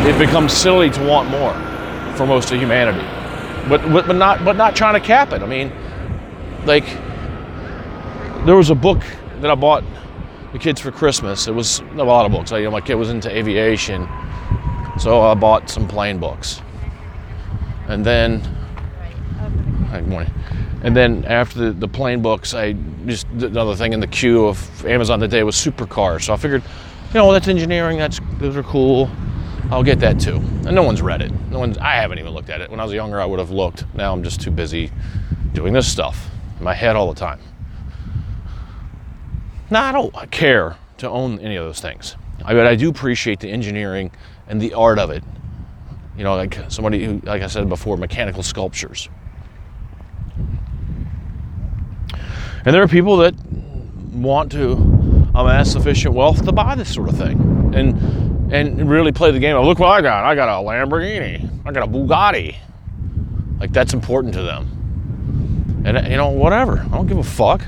[0.06, 1.54] it becomes silly to want more
[2.16, 3.06] for most of humanity
[3.68, 5.42] but but not but not trying to cap it.
[5.42, 5.72] I mean,
[6.64, 6.84] like
[8.44, 9.02] there was a book
[9.40, 9.84] that I bought
[10.52, 11.48] the kids for Christmas.
[11.48, 12.52] It was a lot of books.
[12.52, 14.08] I, you know, my kid was into aviation,
[14.98, 16.60] so I bought some plane books,
[17.88, 18.42] and then
[19.90, 20.32] good morning.
[20.84, 22.74] And then after the, the plane books, I
[23.06, 26.24] just did another thing in the queue of Amazon that day was supercars.
[26.24, 27.96] So I figured, you know, that's engineering.
[27.96, 29.10] That's those are cool.
[29.70, 30.36] I'll get that too.
[30.36, 31.32] And no one's read it.
[31.50, 31.78] No one's.
[31.78, 32.70] I haven't even looked at it.
[32.70, 33.86] When I was younger, I would have looked.
[33.94, 34.90] Now I'm just too busy
[35.54, 37.40] doing this stuff in my head all the time.
[39.70, 42.14] Now I don't care to own any of those things.
[42.44, 44.10] I, but I do appreciate the engineering
[44.48, 45.24] and the art of it.
[46.18, 49.08] You know, like somebody who, like I said before, mechanical sculptures.
[52.64, 53.34] And there are people that
[54.12, 54.72] want to
[55.34, 57.72] amass sufficient wealth to buy this sort of thing.
[57.74, 60.24] And and really play the game of look what I got.
[60.24, 61.50] I got a Lamborghini.
[61.66, 62.56] I got a Bugatti.
[63.58, 65.82] Like that's important to them.
[65.84, 66.78] And you know, whatever.
[66.78, 67.62] I don't give a fuck.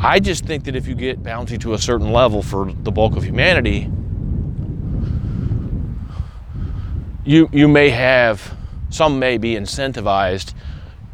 [0.00, 3.16] I just think that if you get bounty to a certain level for the bulk
[3.16, 3.90] of humanity,
[7.24, 8.54] you you may have
[8.90, 10.54] some may be incentivized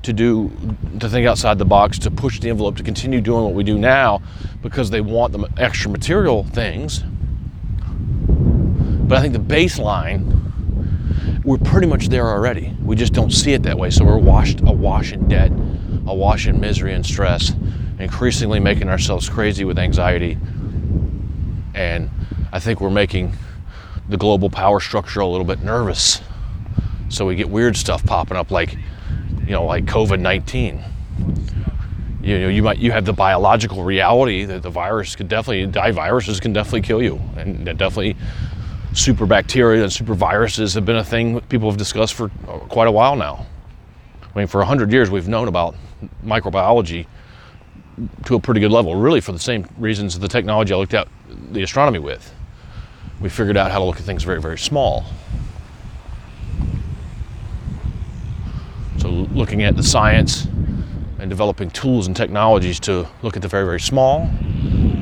[0.03, 0.51] to do
[0.99, 3.79] to think outside the box to push the envelope to continue doing what we do
[3.79, 4.21] now
[4.63, 7.05] because they want the extra material things
[9.13, 12.75] but I think the baseline, we're pretty much there already.
[12.83, 13.91] We just don't see it that way.
[13.91, 15.53] So we're washed, awash in debt,
[16.07, 17.53] awash in misery and stress,
[17.99, 20.39] increasingly making ourselves crazy with anxiety.
[21.75, 22.09] And
[22.55, 23.37] I think we're making
[24.09, 26.23] the global power structure a little bit nervous.
[27.11, 28.79] So we get weird stuff popping up like,
[29.53, 30.83] you know, like COVID 19
[32.23, 35.91] you know you might you have the biological reality that the virus could definitely die
[35.91, 38.17] viruses can definitely kill you and definitely
[38.95, 42.89] super bacteria and super viruses have been a thing people have discussed for uh, quite
[42.89, 43.45] a while now.
[44.35, 45.75] I mean, for 100 years, we've known about
[46.25, 47.07] microbiology
[48.25, 51.09] to a pretty good level, really for the same reasons the technology I looked at
[51.53, 52.35] the astronomy with.
[53.21, 55.05] We figured out how to look at things very, very small.
[59.03, 60.45] So, looking at the science
[61.19, 64.31] and developing tools and technologies to look at the very, very small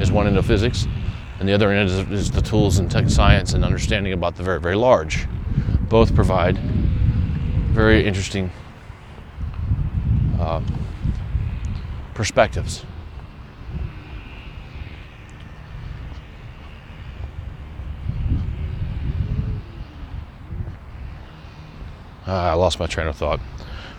[0.00, 0.86] is one end of physics
[1.38, 4.42] and the other end is, is the tools and tech science and understanding about the
[4.42, 5.26] very, very large.
[5.90, 8.50] Both provide very interesting
[10.38, 10.62] uh,
[12.14, 12.86] perspectives.
[22.26, 23.40] Uh, I lost my train of thought.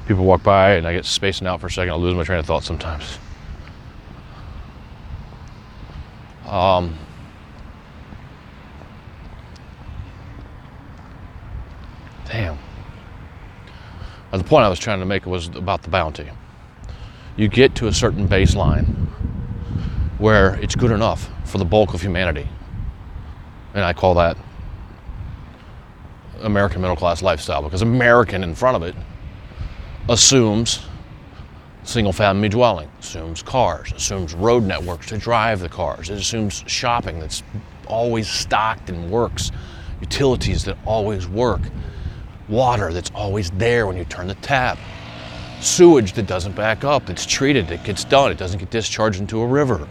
[0.07, 1.91] People walk by and I get spacing out for a second.
[1.91, 3.17] I lose my train of thought sometimes.
[6.45, 6.97] Um,
[12.25, 12.57] damn.
[14.31, 16.29] The point I was trying to make was about the bounty.
[17.37, 19.07] You get to a certain baseline
[20.17, 22.47] where it's good enough for the bulk of humanity.
[23.73, 24.37] And I call that
[26.41, 28.95] American middle class lifestyle because American in front of it
[30.11, 30.81] assumes
[31.83, 37.19] single family dwelling, assumes cars, assumes road networks to drive the cars, it assumes shopping
[37.19, 37.41] that's
[37.87, 39.51] always stocked and works,
[40.01, 41.61] utilities that always work,
[42.49, 44.77] water that's always there when you turn the tap,
[45.61, 49.39] sewage that doesn't back up, that's treated, it gets done, it doesn't get discharged into
[49.39, 49.87] a river.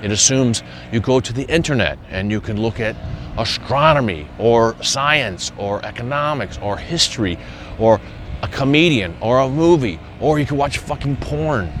[0.00, 2.94] It assumes you go to the internet and you can look at
[3.36, 7.36] astronomy or science or economics or history
[7.78, 8.00] or
[8.46, 11.72] a comedian or a movie or you can watch fucking porn.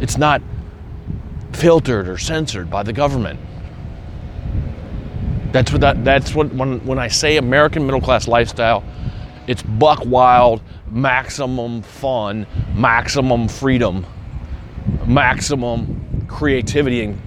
[0.00, 0.40] It's not
[1.52, 3.40] filtered or censored by the government.
[5.52, 8.84] That's what that, that's what when when I say American middle class lifestyle,
[9.48, 14.06] it's buck wild, maximum fun, maximum freedom,
[15.06, 17.20] maximum creativity and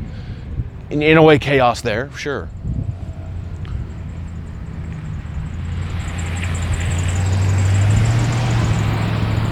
[0.90, 2.48] in, in a way chaos there, sure.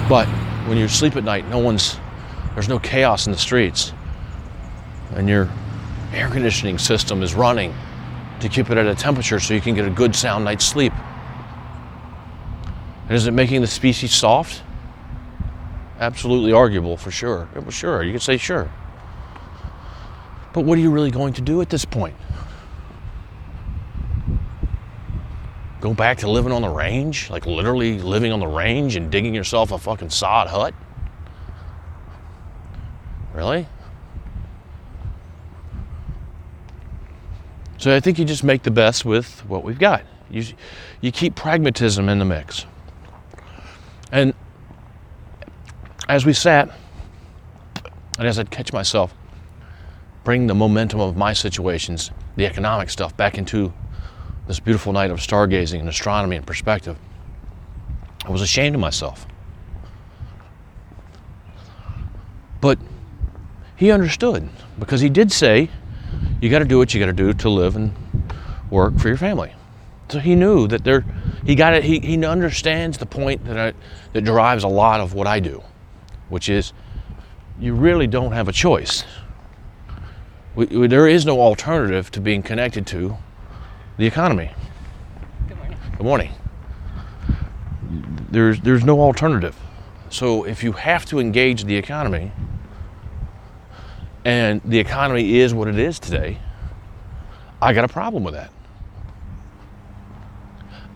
[0.09, 0.27] But
[0.67, 1.97] when you sleep at night, no one's
[2.53, 3.93] there's no chaos in the streets.
[5.15, 5.49] And your
[6.13, 7.73] air conditioning system is running
[8.41, 10.93] to keep it at a temperature so you can get a good sound night's sleep.
[13.07, 14.63] And is it making the species soft?
[15.99, 17.47] Absolutely arguable for sure.
[17.53, 18.71] Well, sure, you could say sure.
[20.53, 22.15] But what are you really going to do at this point?
[25.81, 27.29] Go back to living on the range?
[27.31, 30.75] Like literally living on the range and digging yourself a fucking sod hut?
[33.33, 33.67] Really?
[37.77, 40.03] So I think you just make the best with what we've got.
[40.29, 40.45] You,
[41.01, 42.67] you keep pragmatism in the mix.
[44.11, 44.35] And
[46.07, 46.69] as we sat,
[48.19, 49.15] and as I'd catch myself,
[50.23, 53.73] bring the momentum of my situations, the economic stuff, back into
[54.47, 56.97] this beautiful night of stargazing and astronomy and perspective.
[58.25, 59.25] I was ashamed of myself.
[62.59, 62.77] But
[63.75, 65.69] he understood because he did say,
[66.39, 67.93] you got to do what you got to do to live and
[68.69, 69.53] work for your family.
[70.09, 71.05] So he knew that there,
[71.45, 71.83] he got it.
[71.83, 73.73] He, he understands the point that I,
[74.13, 75.63] that drives a lot of what I do,
[76.29, 76.73] which is,
[77.59, 79.03] you really don't have a choice.
[80.55, 83.17] We, we, there is no alternative to being connected to
[84.01, 84.49] the economy.
[85.47, 85.77] Good morning.
[85.91, 86.31] Good morning.
[88.31, 89.55] There's there's no alternative.
[90.09, 92.31] So if you have to engage the economy,
[94.25, 96.39] and the economy is what it is today,
[97.61, 98.51] I got a problem with that.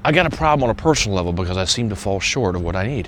[0.03, 2.63] I got a problem on a personal level because I seem to fall short of
[2.63, 3.07] what I need.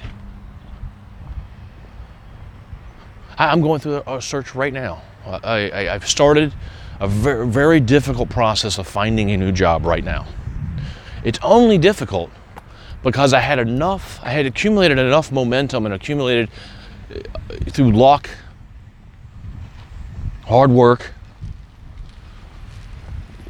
[3.40, 5.02] I'm going through a search right now.
[5.26, 6.54] I, I, I've started
[7.00, 10.26] a very, very difficult process of finding a new job right now.
[11.24, 12.32] It's only difficult
[13.04, 16.50] because I had enough, I had accumulated enough momentum and accumulated
[17.10, 17.20] uh,
[17.70, 18.30] through luck,
[20.46, 21.14] hard work,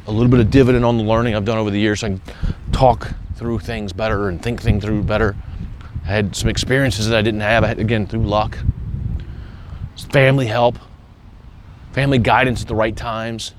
[0.06, 2.02] a little bit of dividend on the learning I've done over the years.
[2.02, 2.22] I can
[2.72, 5.36] talk through things better and think things through better.
[6.04, 8.58] I had some experiences that I didn't have, I had, again, through luck,
[10.10, 10.78] family help
[11.92, 13.54] family guidance at the right times.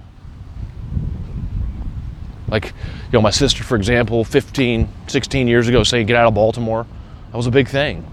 [2.47, 6.33] Like, you know, my sister, for example, 15, 16 years ago saying, get out of
[6.33, 6.85] Baltimore.
[7.31, 8.05] That was a big thing.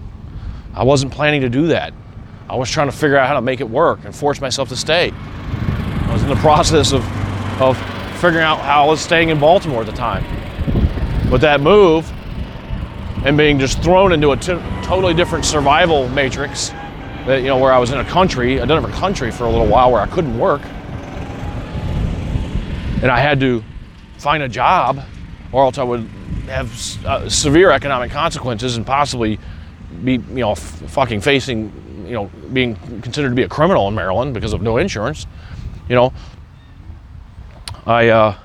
[0.73, 1.93] I wasn't planning to do that.
[2.49, 4.75] I was trying to figure out how to make it work and force myself to
[4.75, 5.11] stay.
[5.11, 7.03] I was in the process of,
[7.61, 7.77] of
[8.19, 10.23] figuring out how I was staying in Baltimore at the time.
[11.29, 12.09] But that move
[13.25, 16.71] and being just thrown into a t- totally different survival matrix
[17.27, 19.91] you know, where I was in a country, a different country for a little while
[19.91, 20.61] where I couldn't work.
[23.01, 23.63] And I had to
[24.17, 25.03] find a job
[25.51, 26.07] or else I would
[26.47, 29.39] have uh, severe economic consequences and possibly
[30.03, 31.71] be, you know, f- fucking facing,
[32.05, 35.27] you know, being considered to be a criminal in Maryland because of no insurance.
[35.89, 36.13] You know,
[37.85, 38.37] I, uh,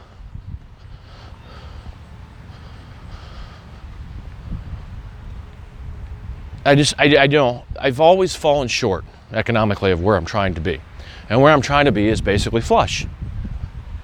[6.65, 10.61] I just, I, I know, I've always fallen short economically of where I'm trying to
[10.61, 10.81] be.
[11.29, 13.07] And where I'm trying to be is basically flush,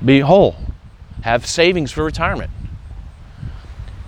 [0.05, 0.57] be whole,
[1.23, 2.51] have savings for retirement.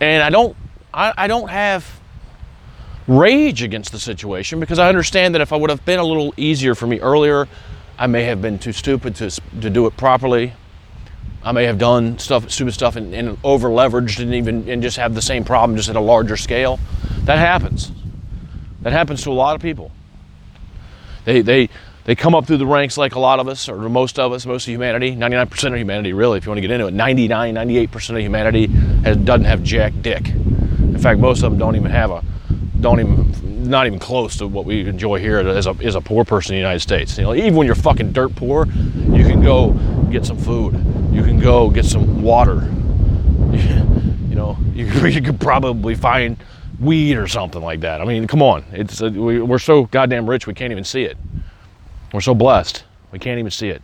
[0.01, 0.57] And I don't,
[0.92, 2.01] I, I don't have
[3.07, 6.32] rage against the situation because I understand that if I would have been a little
[6.36, 7.48] easier for me earlier,
[7.98, 10.55] I may have been too stupid to, to do it properly.
[11.42, 14.96] I may have done stuff, stupid stuff, and, and over leveraged, and even and just
[14.96, 16.78] have the same problem, just at a larger scale.
[17.24, 17.92] That happens.
[18.83, 19.91] That happens to a lot of people.
[21.24, 21.68] They they
[22.05, 24.47] they come up through the ranks like a lot of us, or most of us,
[24.47, 26.95] most of humanity, 99% of humanity, really, if you want to get into it.
[26.95, 28.66] 99, 98% of humanity
[29.05, 30.28] has, doesn't have jack dick.
[30.31, 32.24] In fact, most of them don't even have a,
[32.81, 36.24] don't even, not even close to what we enjoy here as a, as a poor
[36.24, 37.18] person in the United States.
[37.18, 39.72] You know, even when you're fucking dirt poor, you can go
[40.11, 40.74] get some food.
[41.12, 42.68] You can go get some water.
[44.31, 46.37] You know, you, you could probably find
[46.81, 48.01] weed or something like that.
[48.01, 48.64] I mean, come on.
[48.72, 51.16] It's, uh, we, we're so goddamn rich, we can't even see it.
[52.12, 53.83] We're so blessed, we can't even see it.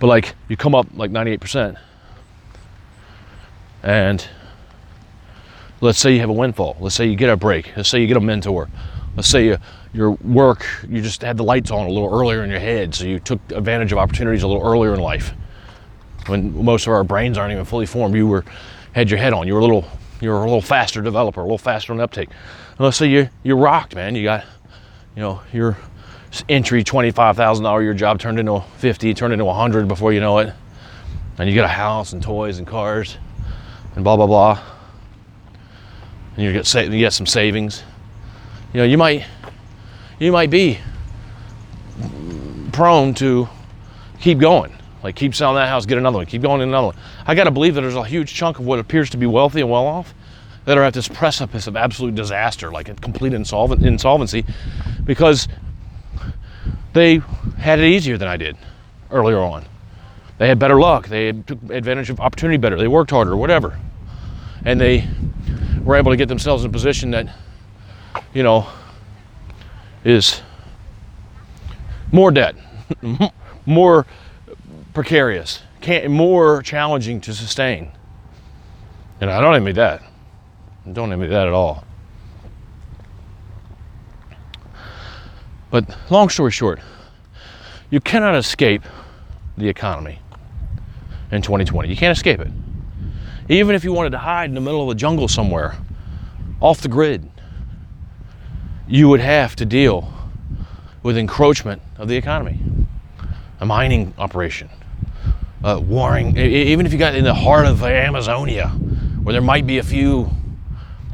[0.00, 1.78] But like, you come up like 98%,
[3.82, 4.26] and
[5.80, 6.76] let's say you have a windfall.
[6.80, 7.74] Let's say you get a break.
[7.76, 8.68] Let's say you get a mentor.
[9.16, 9.58] Let's say you,
[9.92, 13.04] your work, you just had the lights on a little earlier in your head, so
[13.04, 15.32] you took advantage of opportunities a little earlier in life.
[16.26, 18.44] When most of our brains aren't even fully formed, you were
[18.94, 19.46] had your head on.
[19.46, 19.84] You were a little,
[20.20, 22.28] you were a little faster developer, a little faster on uptake.
[22.28, 24.14] And let's say you you rocked, man.
[24.14, 24.44] You got,
[25.14, 25.76] you know, your
[26.48, 30.20] entry twenty five thousand dollar your job turned into fifty, turned into hundred before you
[30.20, 30.54] know it,
[31.38, 33.18] and you get a house and toys and cars,
[33.96, 34.62] and blah blah blah.
[36.36, 37.82] And you get you get some savings.
[38.72, 39.24] You know, you might
[40.18, 40.78] you might be
[42.72, 43.48] prone to
[44.20, 44.72] keep going.
[45.04, 46.96] Like keep selling that house, get another one, keep going in another one.
[47.26, 49.60] I got to believe that there's a huge chunk of what appears to be wealthy
[49.60, 50.14] and well off
[50.64, 54.46] that are at this precipice of absolute disaster, like a complete insolvent, insolvency,
[55.04, 55.46] because
[56.94, 57.20] they
[57.58, 58.56] had it easier than I did
[59.10, 59.66] earlier on.
[60.38, 61.08] They had better luck.
[61.08, 62.76] They took advantage of opportunity better.
[62.76, 63.78] They worked harder, whatever,
[64.64, 65.06] and they
[65.84, 67.28] were able to get themselves in a position that,
[68.32, 68.66] you know,
[70.02, 70.40] is
[72.10, 72.56] more debt,
[73.66, 74.06] more
[74.94, 75.62] precarious,
[76.08, 77.90] more challenging to sustain.
[79.20, 80.02] And I don't admit that.
[80.86, 81.84] I don't admit that at all.
[85.70, 86.80] But long story short,
[87.90, 88.82] you cannot escape
[89.58, 90.20] the economy
[91.30, 91.88] in 2020.
[91.88, 92.50] You can't escape it.
[93.48, 95.76] Even if you wanted to hide in the middle of the jungle somewhere,
[96.60, 97.28] off the grid,
[98.86, 100.12] you would have to deal
[101.02, 102.58] with encroachment of the economy,
[103.60, 104.70] a mining operation,
[105.64, 106.36] uh, warring.
[106.36, 110.30] Even if you got in the heart of Amazonia, where there might be a few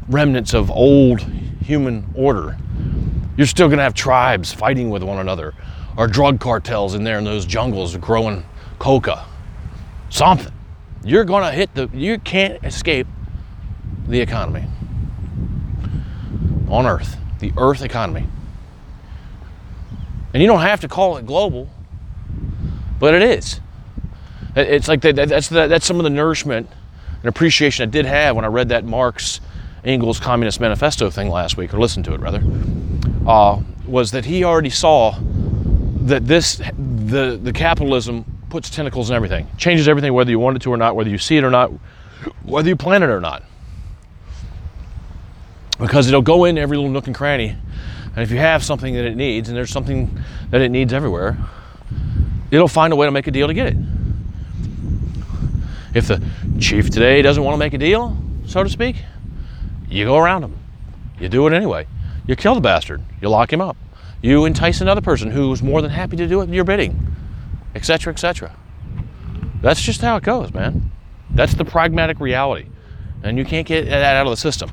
[0.09, 1.21] remnants of old
[1.61, 2.57] human order,
[3.37, 5.53] you're still going to have tribes fighting with one another,
[5.97, 8.43] or drug cartels in there in those jungles growing
[8.77, 9.25] coca,
[10.09, 10.51] something.
[11.03, 11.89] You're going to hit the.
[11.93, 13.07] You can't escape
[14.07, 14.65] the economy
[16.69, 18.27] on Earth, the Earth economy.
[20.33, 21.69] And you don't have to call it global,
[22.99, 23.61] but it is.
[24.55, 26.69] It's like that, that's the, that's some of the nourishment
[27.21, 29.39] and appreciation I did have when I read that Marx
[29.85, 32.43] Engels Communist Manifesto thing last week, or listened to it rather,
[33.27, 35.17] uh, was that he already saw
[36.01, 40.61] that this the the capitalism puts tentacles in everything, changes everything, whether you want it
[40.63, 41.71] to or not, whether you see it or not,
[42.43, 43.43] whether you plan it or not,
[45.79, 47.55] because it'll go in every little nook and cranny,
[48.15, 51.37] and if you have something that it needs, and there's something that it needs everywhere,
[52.51, 53.77] it'll find a way to make a deal to get it.
[55.93, 56.21] If the
[56.59, 58.95] chief today doesn't want to make a deal, so to speak,
[59.89, 60.57] you go around him.
[61.19, 61.85] You do it anyway.
[62.25, 63.01] You kill the bastard.
[63.21, 63.75] You lock him up.
[64.21, 67.15] You entice another person who's more than happy to do it your bidding,
[67.75, 68.55] etc., etc.
[69.61, 70.91] That's just how it goes, man.
[71.31, 72.67] That's the pragmatic reality.
[73.23, 74.71] And you can't get that out of the system.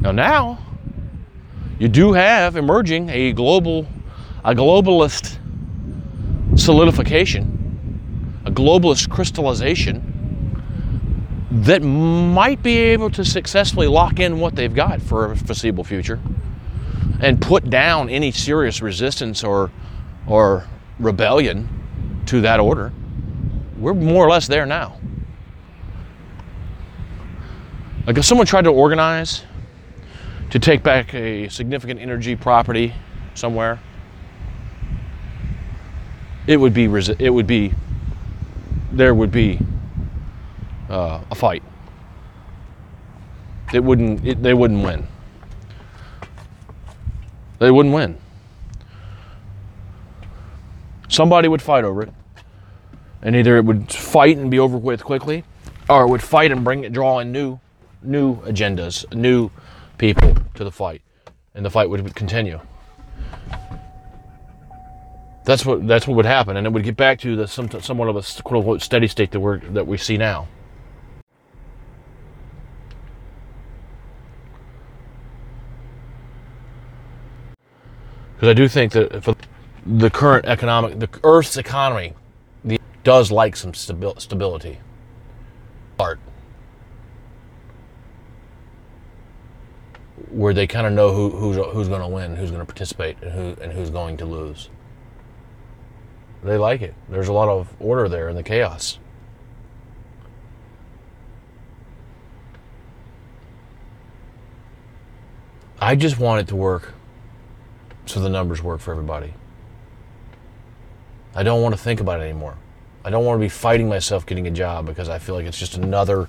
[0.00, 0.58] Now, now,
[1.78, 3.86] you do have emerging a global,
[4.44, 5.38] a globalist
[6.56, 10.19] solidification, a globalist crystallization
[11.50, 16.20] that might be able to successfully lock in what they've got for a foreseeable future
[17.20, 19.70] and put down any serious resistance or
[20.26, 20.66] or
[20.98, 21.68] rebellion
[22.26, 22.92] to that order.
[23.78, 25.00] We're more or less there now.
[28.06, 29.42] Like if someone tried to organize
[30.50, 32.94] to take back a significant energy property
[33.34, 33.80] somewhere,
[36.46, 36.84] it would be
[37.18, 37.74] it would be
[38.92, 39.58] there would be
[40.90, 41.62] uh, a fight.
[43.72, 44.26] It wouldn't.
[44.26, 45.06] It, they wouldn't win.
[47.60, 48.18] They wouldn't win.
[51.08, 52.12] Somebody would fight over it,
[53.22, 55.44] and either it would fight and be over with quickly,
[55.88, 57.58] or it would fight and bring it, draw in new,
[58.02, 59.50] new agendas, new
[59.98, 61.02] people to the fight,
[61.54, 62.60] and the fight would continue.
[65.44, 68.08] That's what that's what would happen, and it would get back to the some, somewhat
[68.08, 70.48] of a quote unquote steady state that we that we see now.
[78.40, 79.36] Because I do think that for
[79.84, 82.14] the current economic, the Earth's economy,
[82.64, 84.78] the, does like some stabi- stability.
[85.98, 86.18] Art.
[90.30, 93.18] Where they kind of know who, who's who's going to win, who's going to participate,
[93.20, 94.70] and who and who's going to lose.
[96.42, 96.94] They like it.
[97.10, 98.98] There's a lot of order there in the chaos.
[105.78, 106.94] I just want it to work
[108.10, 109.34] so the numbers work for everybody.
[111.34, 112.56] I don't want to think about it anymore.
[113.04, 115.58] I don't want to be fighting myself getting a job because I feel like it's
[115.58, 116.28] just another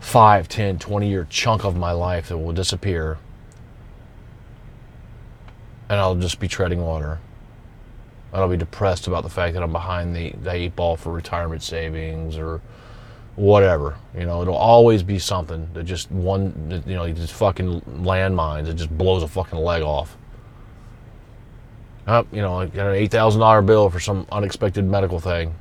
[0.00, 3.18] 5, 10, 20 year chunk of my life that will disappear.
[5.88, 7.20] And I'll just be treading water.
[8.32, 11.12] And I'll be depressed about the fact that I'm behind the, the eight ball for
[11.12, 12.60] retirement savings or
[13.36, 13.96] whatever.
[14.18, 18.66] You know, it'll always be something that just one, you know, just fucking landmines.
[18.66, 20.16] It just blows a fucking leg off.
[22.06, 25.54] Up, you know, I got an eight thousand dollar bill for some unexpected medical thing.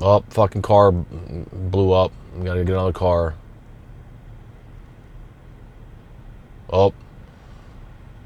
[0.00, 2.12] Oh, fucking car blew up.
[2.42, 3.34] Got to get another car.
[6.68, 6.92] Oh,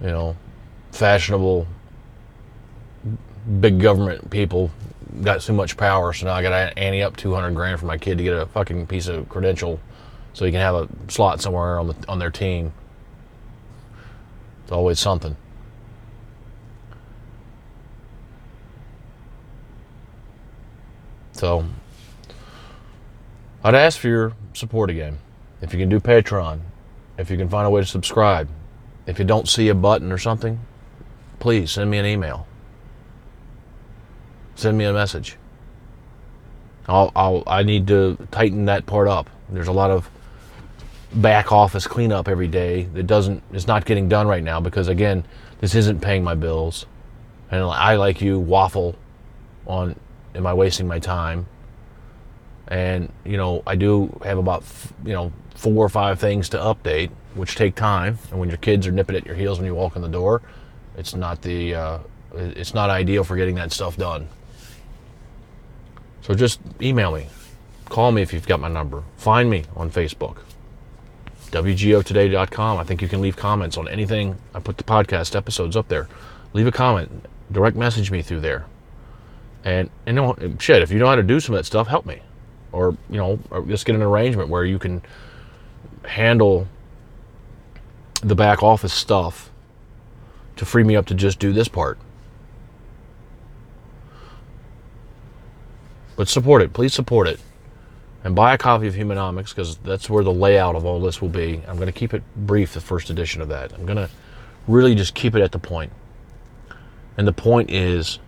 [0.01, 0.36] you know,
[0.93, 1.66] fashionable
[3.61, 4.70] big government people
[5.22, 7.99] got too much power, so now I got to ante up 200 grand for my
[7.99, 9.80] kid to get a fucking piece of credential
[10.32, 12.72] so he can have a slot somewhere on the on their team.
[14.69, 15.35] It's always something.
[21.33, 21.64] So,
[23.64, 25.21] I'd ask for your support again.
[25.62, 26.61] If you can do Patreon,
[27.16, 28.51] if you can find a way to subscribe,
[29.07, 30.61] if you don't see a button or something,
[31.39, 32.47] please send me an email.
[34.55, 35.39] Send me a message.
[36.87, 39.31] I'll, I'll, I need to tighten that part up.
[39.49, 40.11] There's a lot of
[41.14, 45.24] back office cleanup every day that doesn't is not getting done right now because again,
[45.61, 46.86] this isn't paying my bills,
[47.50, 48.96] and I like you waffle
[49.66, 49.98] on
[50.34, 51.46] am I wasting my time?
[52.68, 54.64] And you know I do have about
[55.04, 58.18] you know four or five things to update, which take time.
[58.30, 60.42] And when your kids are nipping at your heels when you walk in the door,
[60.96, 61.98] it's not the uh,
[62.34, 64.28] it's not ideal for getting that stuff done.
[66.20, 67.28] So just email me,
[67.86, 70.36] call me if you've got my number, find me on Facebook.
[71.51, 72.78] WGOtoday.com.
[72.78, 74.38] I think you can leave comments on anything.
[74.55, 76.09] I put the podcast episodes up there.
[76.53, 77.26] Leave a comment.
[77.51, 78.66] Direct message me through there.
[79.64, 82.07] And, and know, shit, if you know how to do some of that stuff, help
[82.07, 82.20] me.
[82.72, 85.03] Or, you know, or just get an arrangement where you can
[86.05, 86.68] handle
[88.22, 89.51] the back office stuff
[90.57, 91.99] to free me up to just do this part.
[96.16, 96.72] But support it.
[96.72, 97.40] Please support it
[98.25, 101.29] and buy a copy of Humanomics because that's where the layout of all this will
[101.29, 101.62] be.
[101.69, 103.73] I'm going to keep it brief, the first edition of that.
[103.73, 104.11] I'm going to
[104.66, 105.93] really just keep it at the point.
[107.16, 108.19] And the point is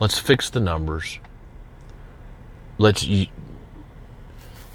[0.00, 1.18] let's fix the numbers.
[2.78, 3.06] Let's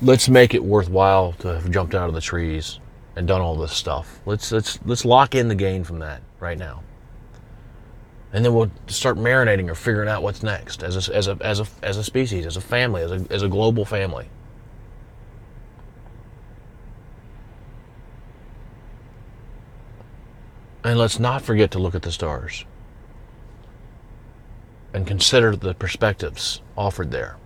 [0.02, 2.80] let's make it worthwhile to have jumped out of the trees
[3.16, 4.20] and done all this stuff.
[4.26, 6.84] Let's let's let's lock in the gain from that right now
[8.32, 11.60] and then we'll start marinating or figuring out what's next as a, as a, as
[11.60, 14.30] a, as a species, as a family, as a, as a global family.
[20.84, 22.66] And let's not forget to look at the stars
[24.94, 27.38] and consider the perspectives offered there.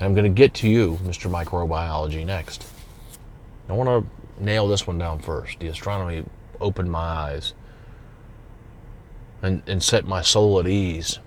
[0.00, 1.30] I'm going to get to you, Mr.
[1.30, 2.66] Microbiology, next.
[3.68, 6.24] I want to nail this one down first the astronomy
[6.62, 7.54] open my eyes
[9.42, 11.18] and, and set my soul at ease.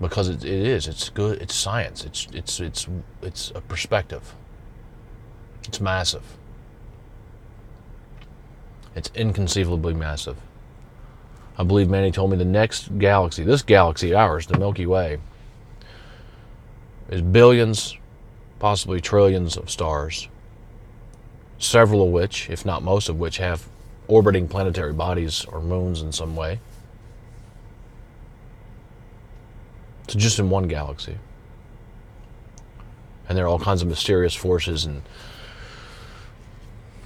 [0.00, 2.88] Because it, it is, it's good, it's science, it's, it's, it's,
[3.22, 4.34] it's a perspective.
[5.64, 6.36] It's massive.
[8.94, 10.36] It's inconceivably massive.
[11.58, 15.18] I believe Manny told me the next galaxy, this galaxy, ours, the Milky Way,
[17.08, 17.96] is billions,
[18.58, 20.28] possibly trillions of stars
[21.58, 23.66] several of which, if not most of which, have
[24.08, 26.60] orbiting planetary bodies or moons in some way.
[30.08, 31.18] So just in one galaxy.
[33.28, 35.02] And there are all kinds of mysterious forces and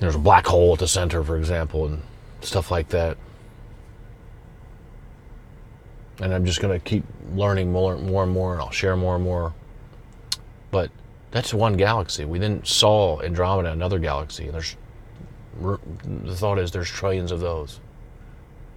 [0.00, 2.02] there's a black hole at the center, for example, and
[2.40, 3.18] stuff like that.
[6.20, 9.14] And I'm just going to keep learning more, more and more, and I'll share more
[9.14, 9.52] and more.
[10.70, 10.90] But
[11.30, 12.24] that's one galaxy.
[12.24, 14.76] We then saw Andromeda, another galaxy, and there's
[15.60, 17.80] the thought is there's trillions of those.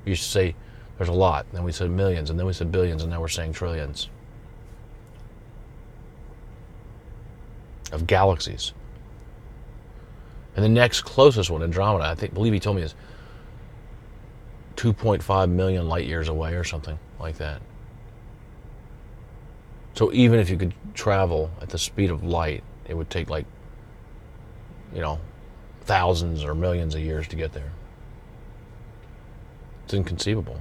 [0.06, 0.56] We used to say
[0.98, 3.28] there's a lot, then we said millions, and then we said billions, and now we're
[3.28, 4.10] saying trillions
[7.92, 8.74] of galaxies.
[10.56, 12.96] And the next closest one, Andromeda, I think, believe he told me is
[14.76, 17.62] 2.5 million light years away or something like that.
[19.94, 23.46] So even if you could travel at the speed of light, it would take like,
[24.94, 25.20] you know,
[25.82, 27.72] thousands or millions of years to get there.
[29.86, 30.60] It's inconceivable.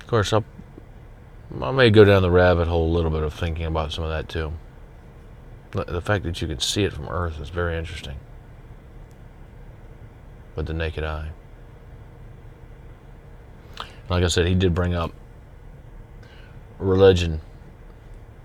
[0.00, 0.44] Of course, I'll,
[1.60, 4.10] I may go down the rabbit hole a little bit of thinking about some of
[4.10, 4.52] that too.
[5.72, 8.16] The fact that you can see it from Earth is very interesting
[10.54, 11.30] with the naked eye.
[14.08, 15.12] Like I said, he did bring up
[16.78, 17.40] religion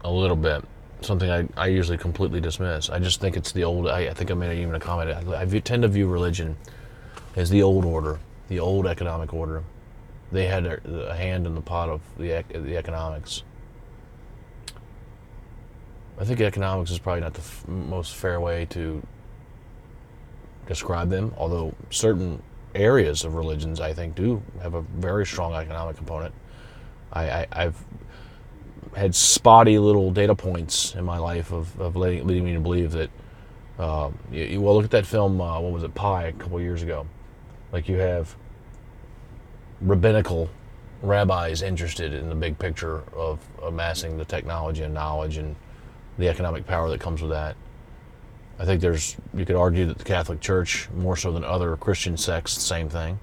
[0.04, 0.64] a little bit,
[1.02, 2.90] something I, I usually completely dismiss.
[2.90, 5.10] I just think it's the old, I, I think I made even a comment.
[5.10, 6.56] I, I tend to view religion
[7.36, 9.64] as the old order, the old economic order.
[10.32, 13.44] They had a, hand in the pot of the, the economics.
[16.20, 19.06] I think economics is probably not the f- most fair way to
[20.68, 22.42] describe them, although certain
[22.76, 26.34] areas of religions I think do have a very strong economic component.
[27.14, 27.76] I, have
[28.96, 32.92] had spotty little data points in my life of, of leading, leading me to believe
[32.92, 33.10] that.
[33.80, 35.40] Uh, you, well, look at that film.
[35.40, 37.06] Uh, what was it, Pi, a couple years ago.
[37.72, 38.36] Like you have
[39.82, 40.50] rabbinical
[41.02, 45.56] rabbis interested in the big picture of amassing the technology and knowledge and
[46.18, 47.56] the economic power that comes with that.
[48.60, 52.18] I think there's, you could argue that the Catholic Church, more so than other Christian
[52.18, 53.20] sects, the same thing.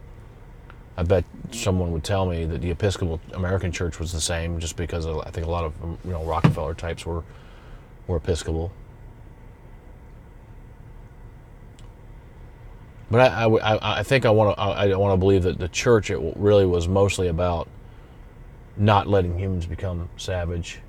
[0.97, 4.77] I bet someone would tell me that the Episcopal American Church was the same, just
[4.77, 5.75] because I think a lot of
[6.05, 7.25] you know Rockefeller types were
[8.07, 8.71] were Episcopal.
[13.15, 16.11] But I, I, I think I want to I want to believe that the church
[16.11, 17.69] it really was mostly about
[18.77, 20.81] not letting humans become savage,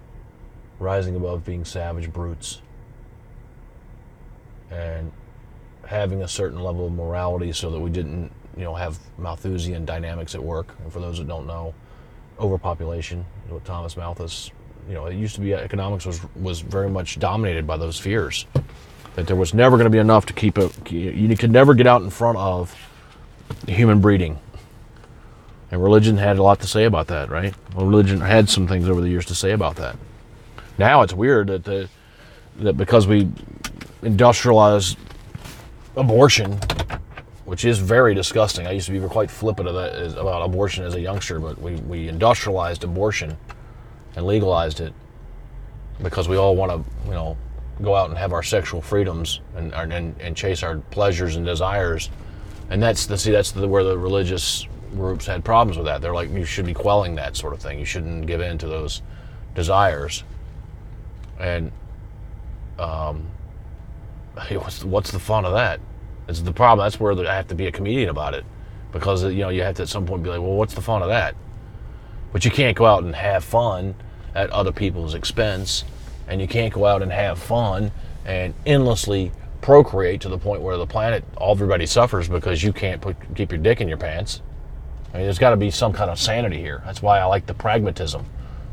[0.80, 2.63] rising above being savage brutes
[4.71, 5.11] and
[5.86, 10.34] having a certain level of morality so that we didn't, you know, have Malthusian dynamics
[10.34, 10.76] at work.
[10.82, 11.76] And for those that don't know,
[12.39, 14.49] overpopulation, what Thomas Malthus,
[14.88, 18.47] you know, it used to be economics was was very much dominated by those fears
[19.16, 20.91] that there was never going to be enough to keep it.
[20.91, 22.76] you could never get out in front of
[23.68, 24.39] human breeding.
[25.72, 27.53] And religion had a lot to say about that, right?
[27.76, 29.95] Well, religion had some things over the years to say about that.
[30.78, 31.89] Now it's weird that the
[32.57, 33.30] that because we
[34.01, 34.97] industrialized
[35.97, 36.53] abortion,
[37.45, 38.68] which is very disgusting.
[38.68, 42.84] I used to be quite flippant about abortion as a youngster, but we, we industrialized
[42.84, 43.36] abortion
[44.16, 44.93] and legalized it
[46.01, 47.38] because we all want to, you know,
[47.82, 52.09] go out and have our sexual freedoms and, and, and chase our pleasures and desires.
[52.69, 56.01] And that's the see that's the, where the religious groups had problems with that.
[56.01, 57.80] They're like you should be quelling that sort of thing.
[57.80, 59.01] You shouldn't give in to those
[59.53, 60.23] desires.
[61.39, 61.71] And
[62.80, 63.28] um,
[64.51, 65.80] what's what's the fun of that?
[66.28, 66.84] It's the problem.
[66.86, 68.45] That's where I have to be a comedian about it,
[68.91, 71.01] because you know you have to at some point be like, well, what's the fun
[71.01, 71.36] of that?
[72.34, 73.95] But you can't go out and have fun
[74.34, 75.86] at other people's expense,
[76.28, 77.91] and you can't go out and have fun
[78.26, 83.15] and endlessly procreate to the point where the planet, everybody suffers because you can't put,
[83.36, 84.41] keep your dick in your pants.
[85.13, 86.82] I mean, there's got to be some kind of sanity here.
[86.86, 88.26] That's why I like the pragmatism.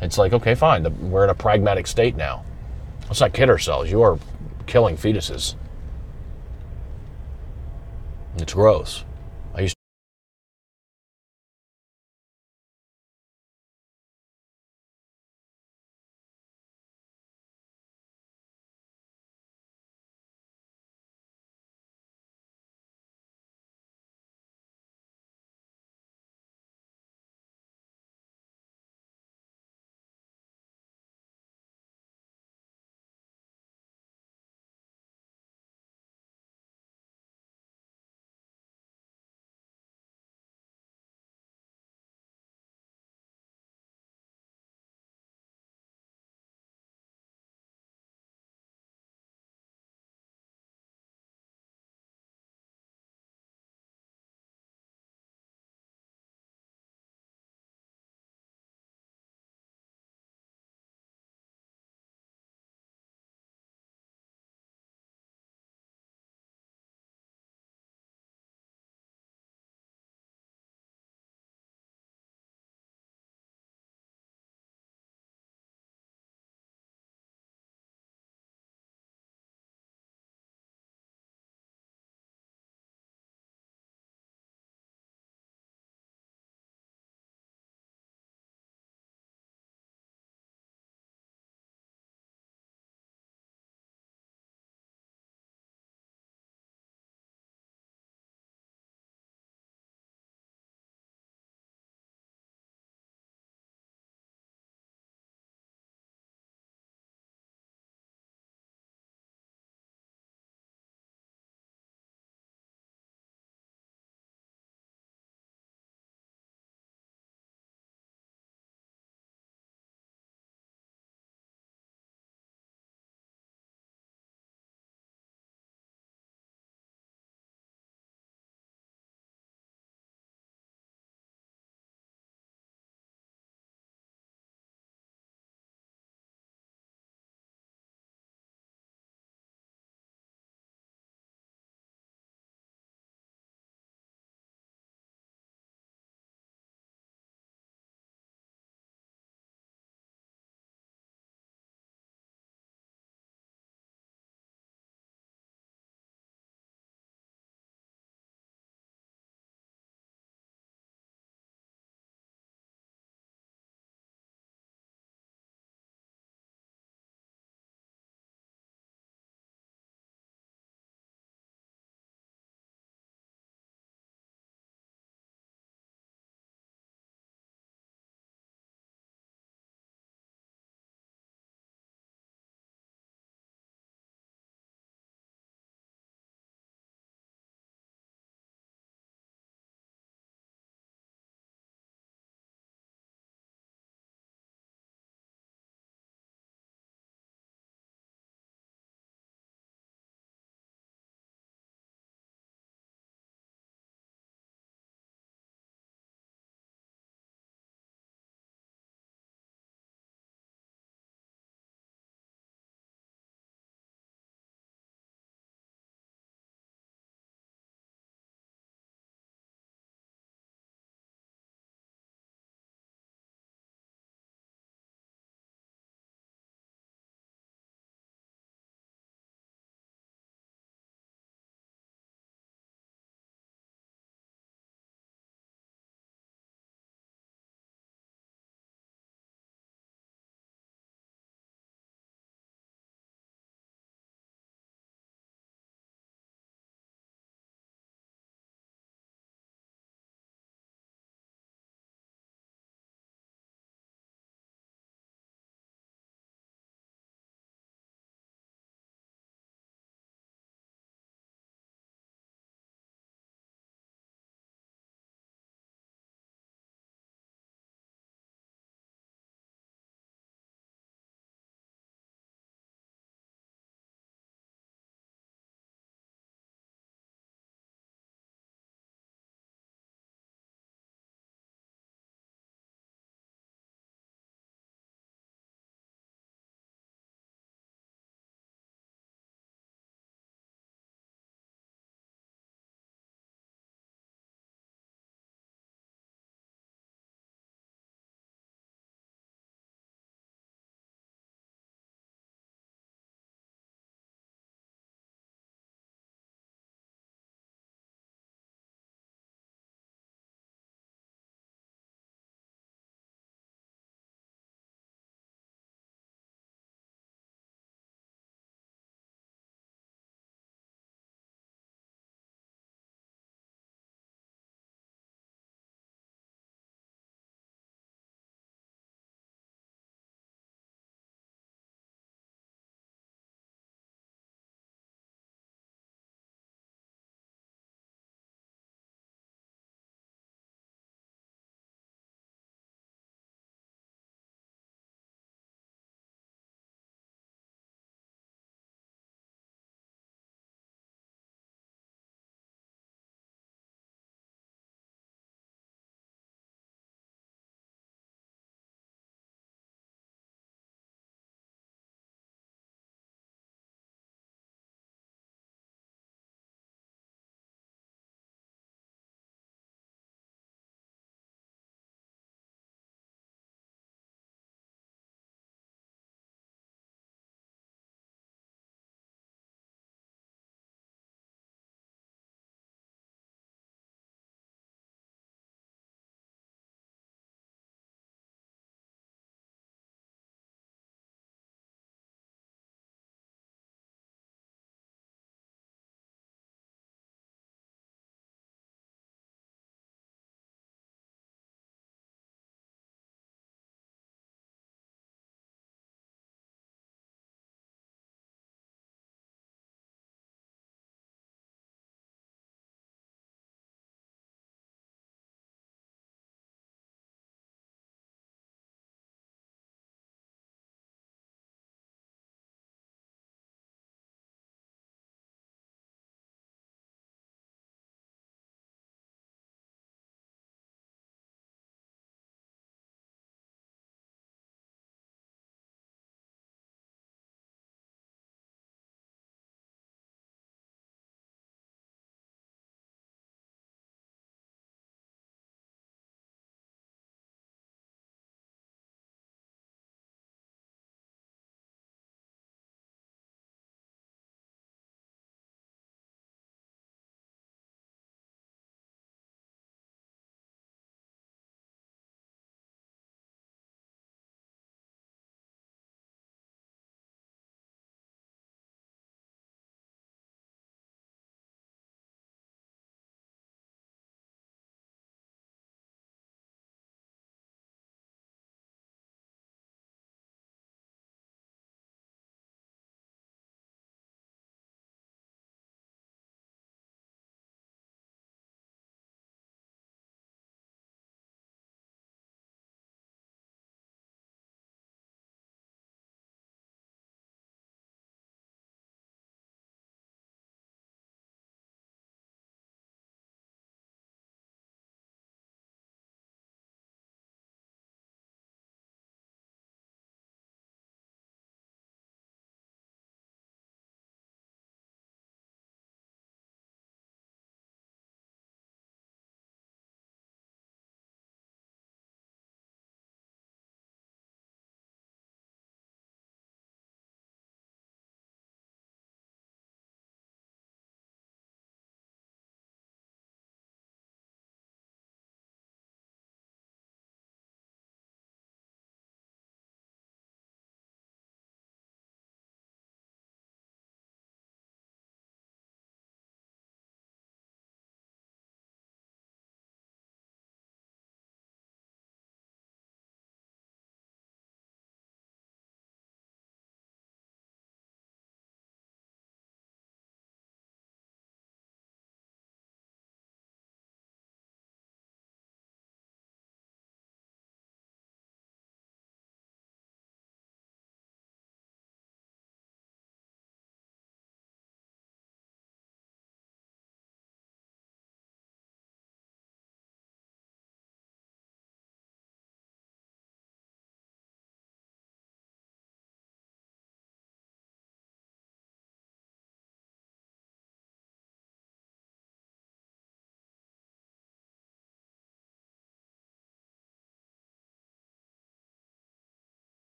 [0.00, 2.44] It's like, okay, fine, the, we're in a pragmatic state now.
[3.06, 3.90] Let's not kid ourselves.
[3.90, 4.18] You are
[4.66, 5.54] killing fetuses.
[8.38, 9.04] It's gross.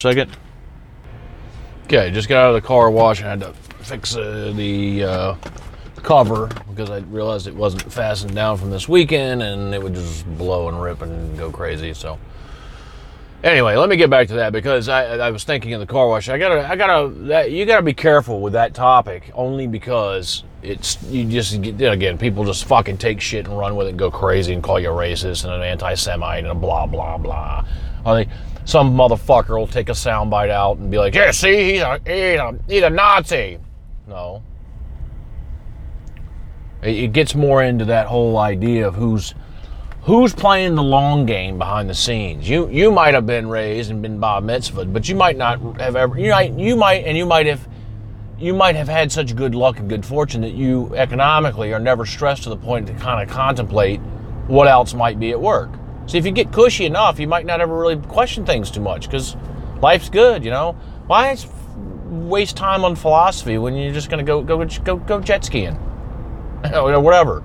[0.00, 0.34] Second.
[1.84, 3.52] Okay, just got out of the car wash and had to
[3.84, 5.34] fix uh, the uh,
[5.96, 10.24] cover because I realized it wasn't fastened down from this weekend and it would just
[10.38, 11.92] blow and rip and go crazy.
[11.92, 12.18] So
[13.44, 16.08] anyway, let me get back to that because I, I was thinking in the car
[16.08, 16.30] wash.
[16.30, 21.02] I gotta, I gotta, that, you gotta be careful with that topic only because it's
[21.04, 24.10] you just get, again people just fucking take shit and run with it and go
[24.10, 27.66] crazy and call you a racist and an anti-Semite and a blah blah blah.
[28.06, 28.30] I think
[28.64, 32.38] some motherfucker will take a soundbite out and be like, "Yeah, see, he's a he's
[32.38, 33.58] a, he's a Nazi."
[34.06, 34.42] No.
[36.82, 39.34] It, it gets more into that whole idea of who's
[40.02, 42.48] who's playing the long game behind the scenes.
[42.48, 45.96] You you might have been raised and been bar mitzvah, but you might not have
[45.96, 46.18] ever.
[46.18, 47.66] You might you might and you might have
[48.38, 52.06] you might have had such good luck and good fortune that you economically are never
[52.06, 54.00] stressed to the point to kind of contemplate
[54.46, 55.70] what else might be at work.
[56.10, 59.06] See, if you get cushy enough, you might not ever really question things too much
[59.06, 59.36] because
[59.80, 60.72] life's good, you know.
[61.06, 61.36] Why
[62.10, 65.76] waste time on philosophy when you're just going to go go go go jet skiing,
[66.74, 67.44] or whatever.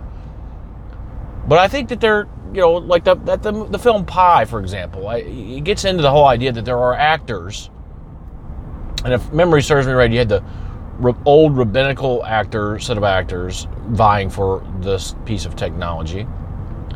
[1.48, 4.60] But I think that they're you know like the that the, the film Pi, for
[4.60, 7.70] example, I, it gets into the whole idea that there are actors,
[9.04, 10.44] and if memory serves me right, you had the
[11.26, 16.26] old rabbinical actor set of actors vying for this piece of technology.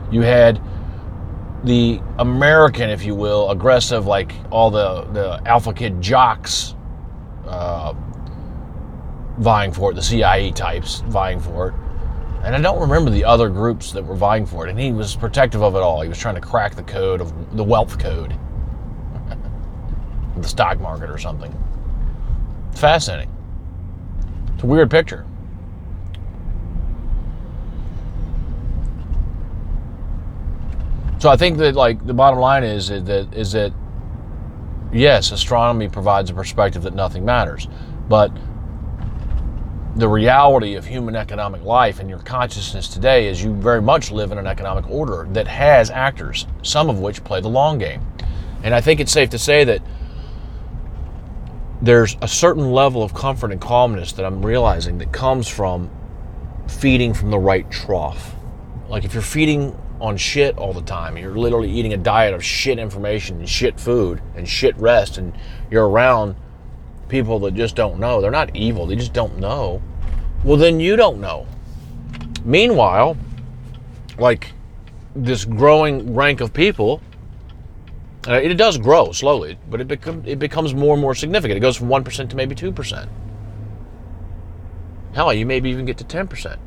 [0.09, 0.59] You had
[1.63, 6.75] the American, if you will, aggressive, like all the, the alpha kid jocks
[7.45, 7.93] uh,
[9.39, 11.73] vying for it, the CIA types vying for it.
[12.43, 14.69] And I don't remember the other groups that were vying for it.
[14.69, 16.01] And he was protective of it all.
[16.01, 18.33] He was trying to crack the code of the wealth code,
[20.37, 21.53] the stock market or something.
[22.73, 23.35] Fascinating.
[24.53, 25.25] It's a weird picture.
[31.19, 33.73] So I think that like the bottom line is, that is that
[34.93, 37.67] yes, astronomy provides a perspective that nothing matters,
[38.07, 38.31] but
[39.97, 44.31] the reality of human economic life and your consciousness today is you very much live
[44.31, 48.01] in an economic order that has actors, some of which play the long game.
[48.63, 49.81] And I think it's safe to say that
[51.81, 55.89] there's a certain level of comfort and calmness that I'm realizing that comes from
[56.67, 58.35] feeding from the right trough.
[58.87, 62.43] Like if you're feeding on shit all the time, you're literally eating a diet of
[62.43, 65.33] shit information and shit food and shit rest, and
[65.69, 66.35] you're around
[67.09, 68.21] people that just don't know.
[68.21, 69.81] They're not evil, they just don't know.
[70.43, 71.47] Well, then you don't know.
[72.45, 73.17] Meanwhile,
[74.17, 74.53] like
[75.15, 77.01] this growing rank of people
[78.27, 81.57] uh, it does grow slowly, but it, become, it becomes more and more significant.
[81.57, 83.09] It goes from 1% to maybe 2%.
[85.13, 86.57] Hell, you maybe even get to 10%.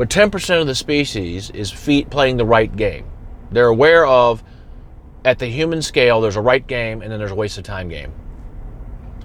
[0.00, 3.04] But 10% of the species is feet playing the right game.
[3.50, 4.42] They're aware of,
[5.26, 7.90] at the human scale, there's a right game and then there's a waste of time
[7.90, 8.10] game.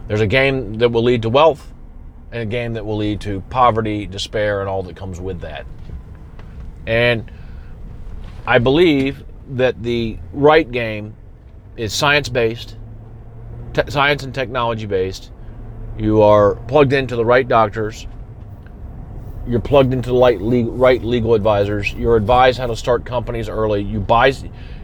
[0.10, 1.72] There's a game that will lead to wealth
[2.30, 5.66] and a game that will lead to poverty, despair, and all that comes with that.
[6.86, 7.32] And
[8.46, 11.16] I believe that the right game
[11.78, 12.76] is science based,
[13.72, 15.32] te- science and technology based.
[15.98, 18.08] You are plugged into the right doctors.
[19.48, 21.94] You're plugged into the right legal, right legal advisors.
[21.94, 23.82] You're advised how to start companies early.
[23.82, 24.34] You buy,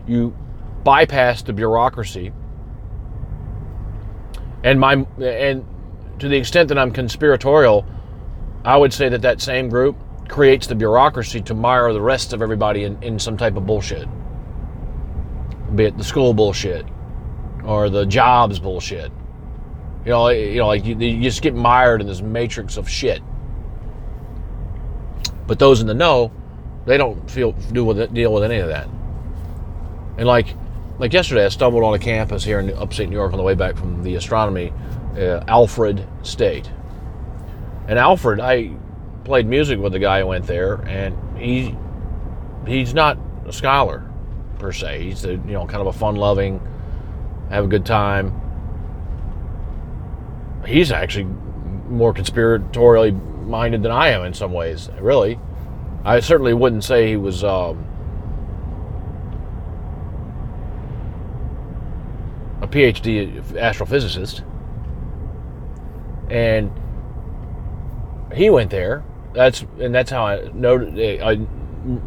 [0.07, 0.35] you
[0.83, 2.31] bypass the bureaucracy.
[4.63, 5.65] And my and
[6.19, 7.85] to the extent that I'm conspiratorial,
[8.63, 9.97] I would say that that same group
[10.27, 14.07] creates the bureaucracy to mire the rest of everybody in, in some type of bullshit
[15.75, 16.85] be it the school bullshit
[17.63, 19.11] or the jobs bullshit.
[20.05, 23.21] You know, you know, like you, you just get mired in this matrix of shit.
[25.47, 26.31] But those in the know,
[26.85, 28.87] they don't feel do with it, deal with any of that.
[30.17, 30.55] And like,
[30.99, 33.55] like yesterday, I stumbled on a campus here in upstate New York on the way
[33.55, 34.73] back from the astronomy,
[35.17, 36.69] uh, Alfred State.
[37.87, 38.71] And Alfred, I
[39.23, 41.75] played music with the guy who went there, and he
[42.67, 44.09] he's not a scholar
[44.59, 45.03] per se.
[45.03, 46.61] He's a, you know kind of a fun-loving,
[47.49, 48.39] have a good time.
[50.65, 51.25] He's actually
[51.89, 53.19] more conspiratorially
[53.51, 54.89] minded than I am in some ways.
[54.99, 55.39] Really,
[56.03, 57.43] I certainly wouldn't say he was.
[57.43, 57.87] Um,
[62.61, 64.43] a PhD astrophysicist,
[66.31, 66.71] and
[68.33, 69.03] he went there.
[69.33, 71.21] That's and that's how I noted.
[71.21, 71.39] I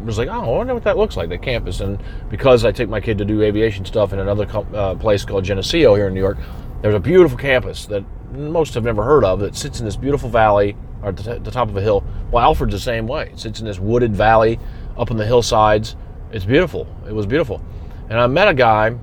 [0.05, 1.81] was like, oh, I wonder what that looks like, the campus.
[1.81, 5.43] And because I take my kid to do aviation stuff in another uh, place called
[5.43, 6.37] Geneseo here in New York,
[6.81, 8.03] there's a beautiful campus that
[8.37, 11.69] most have never heard of that sits in this beautiful valley or at the, top
[11.69, 12.03] of a hill.
[12.31, 13.29] Well, Alfred's the same way.
[13.31, 14.59] It sits in this wooded valley
[14.97, 15.95] up on the hillsides.
[16.31, 16.87] It's beautiful.
[17.07, 17.61] It was beautiful.
[18.09, 18.95] And I met a guy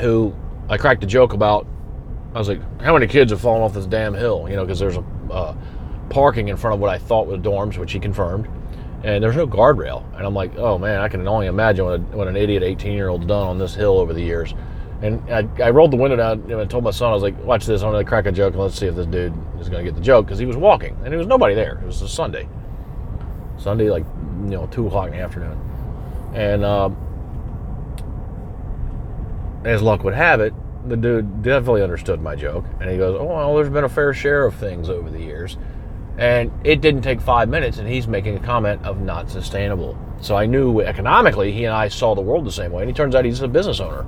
[0.00, 0.34] who
[0.68, 1.66] I cracked a joke about.
[2.34, 4.78] I was like, "How many kids have fallen off this damn hill?" You know, because
[4.78, 5.56] there's a uh,
[6.10, 8.48] parking in front of what I thought was dorms, which he confirmed,
[9.02, 10.04] and there's no guardrail.
[10.16, 12.92] And I'm like, "Oh man, I can only imagine what, a, what an idiot 18
[12.92, 14.54] year old's done on this hill over the years."
[15.00, 17.38] And I, I rolled the window down and I told my son, I was like,
[17.44, 17.82] "Watch this!
[17.82, 20.00] I'm gonna crack a joke and let's see if this dude is gonna get the
[20.00, 21.78] joke." Because he was walking and there was nobody there.
[21.82, 22.48] It was a Sunday,
[23.58, 24.04] Sunday like
[24.44, 25.58] you know two o'clock in the afternoon,
[26.34, 26.64] and.
[26.64, 26.90] Uh,
[29.64, 30.54] as luck would have it,
[30.88, 32.64] the dude definitely understood my joke.
[32.80, 35.56] And he goes, Oh, well, there's been a fair share of things over the years.
[36.16, 39.96] And it didn't take five minutes, and he's making a comment of not sustainable.
[40.20, 42.82] So I knew economically he and I saw the world the same way.
[42.82, 44.04] And he turns out he's a business owner.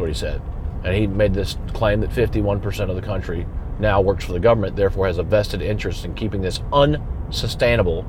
[0.00, 0.42] What he said.
[0.82, 3.46] And he made this claim that 51% of the country
[3.78, 8.06] now works for the government, therefore has a vested interest in keeping this unsustainable.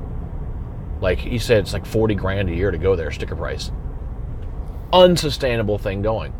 [1.00, 3.70] Like he said, it's like 40 grand a year to go there, sticker price.
[4.92, 6.32] Unsustainable thing going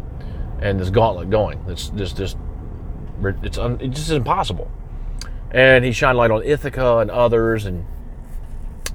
[0.63, 1.63] and this gauntlet going.
[1.69, 2.37] It's just just
[3.23, 4.71] it's un, it's just impossible.
[5.51, 7.85] And he shined light on Ithaca and others, and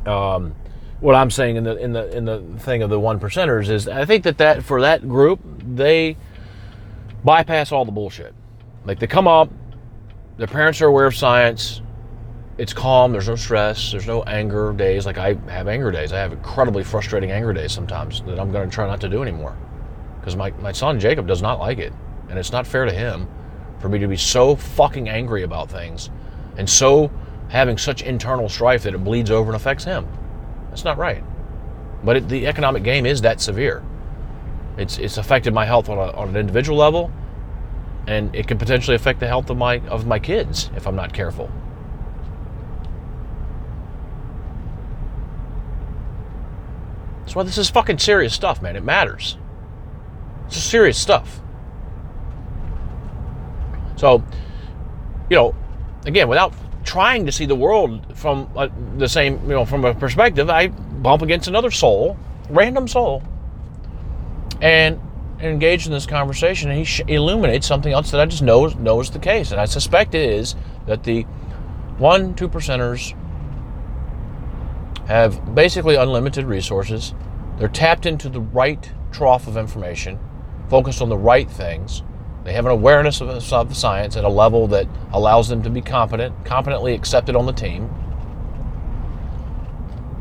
[0.07, 0.56] um,
[0.99, 3.88] what I'm saying in the in the in the thing of the one percenters is
[3.88, 6.18] I think that that for that group they
[7.23, 8.34] bypass all the bullshit.
[8.85, 9.49] Like they come up,
[10.38, 11.81] their parents are aware of science.
[12.57, 13.11] It's calm.
[13.11, 13.91] There's no stress.
[13.91, 15.06] There's no anger days.
[15.06, 16.14] Like I have anger days.
[16.14, 19.22] I have incredibly frustrating anger days sometimes that I'm going to try not to do
[19.22, 19.56] anymore
[20.19, 21.94] because my, my son Jacob does not like it.
[22.30, 23.27] And it's not fair to him
[23.80, 26.10] for me to be so fucking angry about things
[26.57, 27.11] and so
[27.49, 30.07] having such internal strife that it bleeds over and affects him.
[30.69, 31.23] That's not right.
[32.03, 33.84] But it, the economic game is that severe.
[34.78, 37.12] It's, it's affected my health on, a, on an individual level,
[38.08, 41.14] and it could potentially affect the health of my of my kids if I'm not
[41.14, 41.52] careful.
[47.22, 48.78] That's why this is fucking serious stuff, man.
[48.78, 49.38] It matters.
[50.45, 51.41] It's serious stuff.
[53.98, 54.24] So,
[55.30, 55.56] you know,
[56.06, 56.54] again, without
[56.86, 60.68] trying to see the world from uh, the same, you know, from a perspective, I
[60.68, 62.18] bump against another soul,
[62.49, 63.22] random soul,
[64.62, 65.00] and
[65.40, 66.70] engage in this conversation.
[66.70, 69.66] And he sh- illuminates something else that I just know knows the case, and I
[69.66, 70.56] suspect it is
[70.86, 71.24] that the
[71.98, 73.16] one two percenters
[75.08, 77.14] have basically unlimited resources.
[77.58, 80.20] They're tapped into the right trough of information
[80.70, 82.04] focused on the right things.
[82.44, 85.82] They have an awareness of, of science at a level that allows them to be
[85.82, 87.90] competent, competently accepted on the team.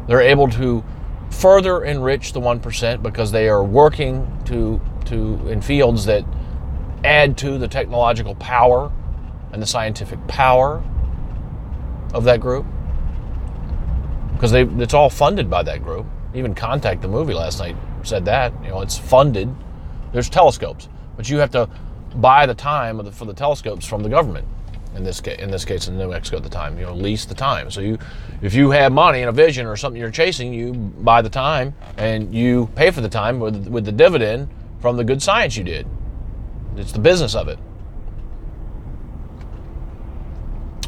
[0.08, 0.84] They're able to
[1.40, 6.24] further enrich the 1% because they are working to, to in fields that
[7.04, 8.90] add to the technological power
[9.52, 10.82] and the scientific power
[12.14, 12.64] of that group
[14.32, 16.06] because they it's all funded by that group.
[16.34, 19.54] Even Contact the movie last night said that you know it's funded
[20.12, 21.68] there's telescopes, but you have to
[22.14, 24.46] buy the time the, for the telescopes from the government.
[24.96, 27.26] In this case, in this case, in New Mexico at the time, you know, lease
[27.26, 27.70] the time.
[27.70, 27.98] So you,
[28.40, 31.74] if you have money and a vision or something you're chasing, you buy the time
[31.98, 34.48] and you pay for the time with with the dividend
[34.80, 35.86] from the good science you did.
[36.76, 37.58] It's the business of it.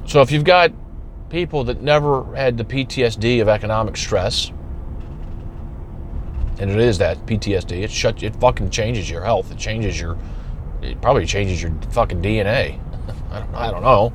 [0.06, 0.72] So if you've got
[1.28, 4.50] people that never had the PTSD of economic stress,
[6.58, 7.82] and it is that PTSD.
[7.82, 8.22] It shut.
[8.22, 9.52] It fucking changes your health.
[9.52, 10.18] It changes your.
[10.82, 12.80] It probably changes your fucking DNA.
[13.30, 13.54] I don't.
[13.54, 14.12] I don't know.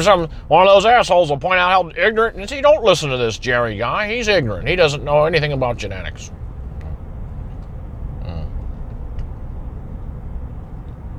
[0.00, 2.36] Some one of those assholes will point out how ignorant.
[2.36, 4.14] And see, don't listen to this Jerry guy.
[4.14, 4.68] He's ignorant.
[4.68, 6.28] He doesn't know anything about genetics.
[8.22, 8.44] Hmm.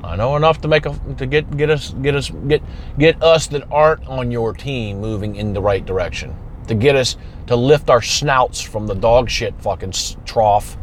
[0.03, 2.61] I know enough to make a to get get us get us get
[2.97, 6.35] get us that aren't on your team moving in the right direction
[6.67, 7.17] to get us
[7.47, 9.93] to lift our snouts from the dog shit fucking
[10.25, 10.77] trough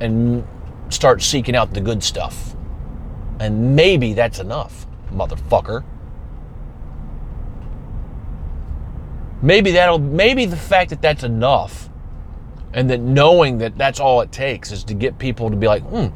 [0.00, 0.46] and
[0.88, 2.54] start seeking out the good stuff.
[3.40, 5.82] And maybe that's enough, motherfucker.
[9.40, 11.88] Maybe that'll maybe the fact that that's enough
[12.74, 15.82] and that knowing that that's all it takes is to get people to be like,
[15.84, 16.08] "Hmm,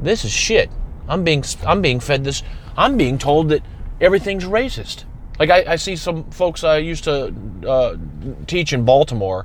[0.00, 0.70] this is shit.
[1.08, 2.44] I'm being I'm being fed this.
[2.76, 3.62] I'm being told that
[4.00, 5.04] everything's racist."
[5.40, 7.34] Like I, I see some folks I used to
[7.66, 7.96] uh,
[8.46, 9.44] teach in Baltimore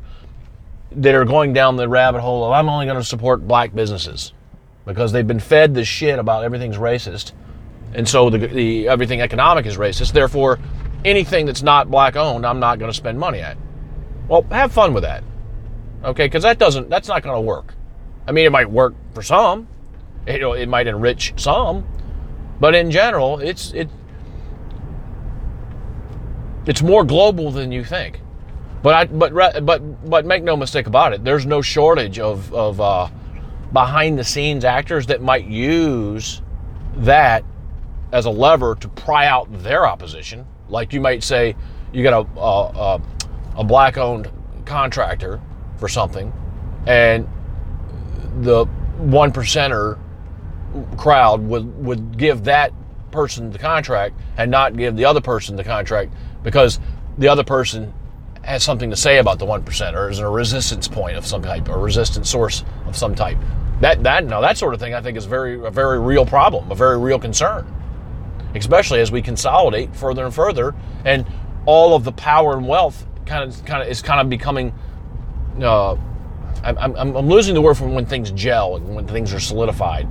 [0.91, 4.33] that are going down the rabbit hole of I'm only going to support black businesses
[4.85, 7.31] because they've been fed this shit about everything's racist,
[7.93, 10.13] and so the, the everything economic is racist.
[10.13, 10.59] Therefore,
[11.05, 13.57] anything that's not black owned, I'm not going to spend money at.
[14.27, 15.23] Well, have fun with that,
[16.03, 16.25] okay?
[16.25, 17.73] Because that doesn't that's not going to work.
[18.27, 19.67] I mean, it might work for some,
[20.25, 21.85] it, it might enrich some,
[22.59, 23.89] but in general, it's it
[26.65, 28.21] it's more global than you think.
[28.81, 31.23] But I, but but but make no mistake about it.
[31.23, 33.09] There's no shortage of of uh,
[33.73, 36.41] behind the scenes actors that might use
[36.97, 37.43] that
[38.11, 40.45] as a lever to pry out their opposition.
[40.69, 41.55] Like you might say,
[41.91, 43.01] you got a, a,
[43.57, 44.31] a black owned
[44.65, 45.41] contractor
[45.77, 46.31] for something,
[46.85, 47.27] and
[48.41, 48.65] the
[48.97, 49.99] one percenter
[50.97, 52.71] crowd would, would give that
[53.11, 56.79] person the contract and not give the other person the contract because
[57.17, 57.93] the other person
[58.43, 61.41] has something to say about the one percent or is a resistance point of some
[61.41, 63.37] type, a resistance source of some type.
[63.81, 66.71] That that now that sort of thing I think is very a very real problem,
[66.71, 67.65] a very real concern,
[68.55, 70.73] especially as we consolidate further and further,
[71.03, 71.25] and
[71.65, 74.73] all of the power and wealth kind of kind of is kind of becoming.
[75.61, 75.95] Uh,
[76.63, 80.07] I'm, I'm, I'm losing the word from when things gel and when things are solidified.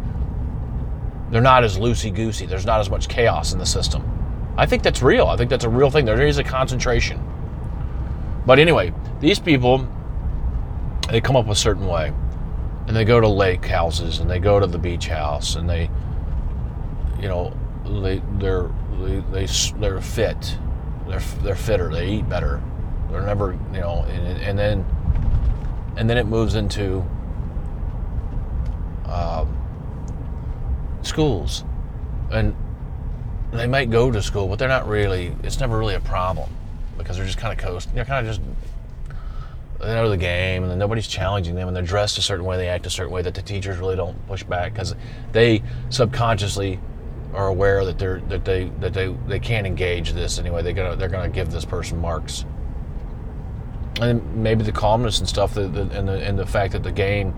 [1.31, 2.45] They're not as loosey goosey.
[2.45, 4.07] There's not as much chaos in the system.
[4.59, 5.29] I think that's real.
[5.29, 6.05] I think that's a real thing.
[6.05, 7.19] There is a concentration.
[8.45, 9.89] But anyway, these people,
[11.09, 12.13] they come up a certain way.
[12.93, 15.89] And they go to lake houses and they go to the beach house and they,
[17.19, 17.57] you know,
[17.87, 18.71] they, they're,
[19.01, 19.47] they, they,
[19.79, 20.59] they're fit.
[21.09, 21.91] They're, they're fitter.
[21.91, 22.63] They eat better.
[23.11, 24.85] They're never, you know, and, and then,
[25.97, 27.03] and then it moves into
[29.07, 29.49] um,
[31.01, 31.65] schools.
[32.31, 32.55] And
[33.53, 36.51] they might go to school, but they're not really, it's never really a problem
[36.99, 38.47] because they're just kind of coast, they're kind of just
[39.83, 42.57] they know the game, and then nobody's challenging them, and they're dressed a certain way,
[42.57, 44.95] they act a certain way that the teachers really don't push back because
[45.33, 46.79] they subconsciously
[47.35, 50.63] are aware that they're that they that they they can't engage this anyway.
[50.63, 52.45] They're gonna they're gonna give this person marks,
[54.01, 57.35] and maybe the calmness and stuff, and the and the fact that the game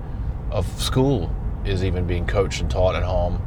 [0.51, 1.35] of school
[1.65, 3.41] is even being coached and taught at home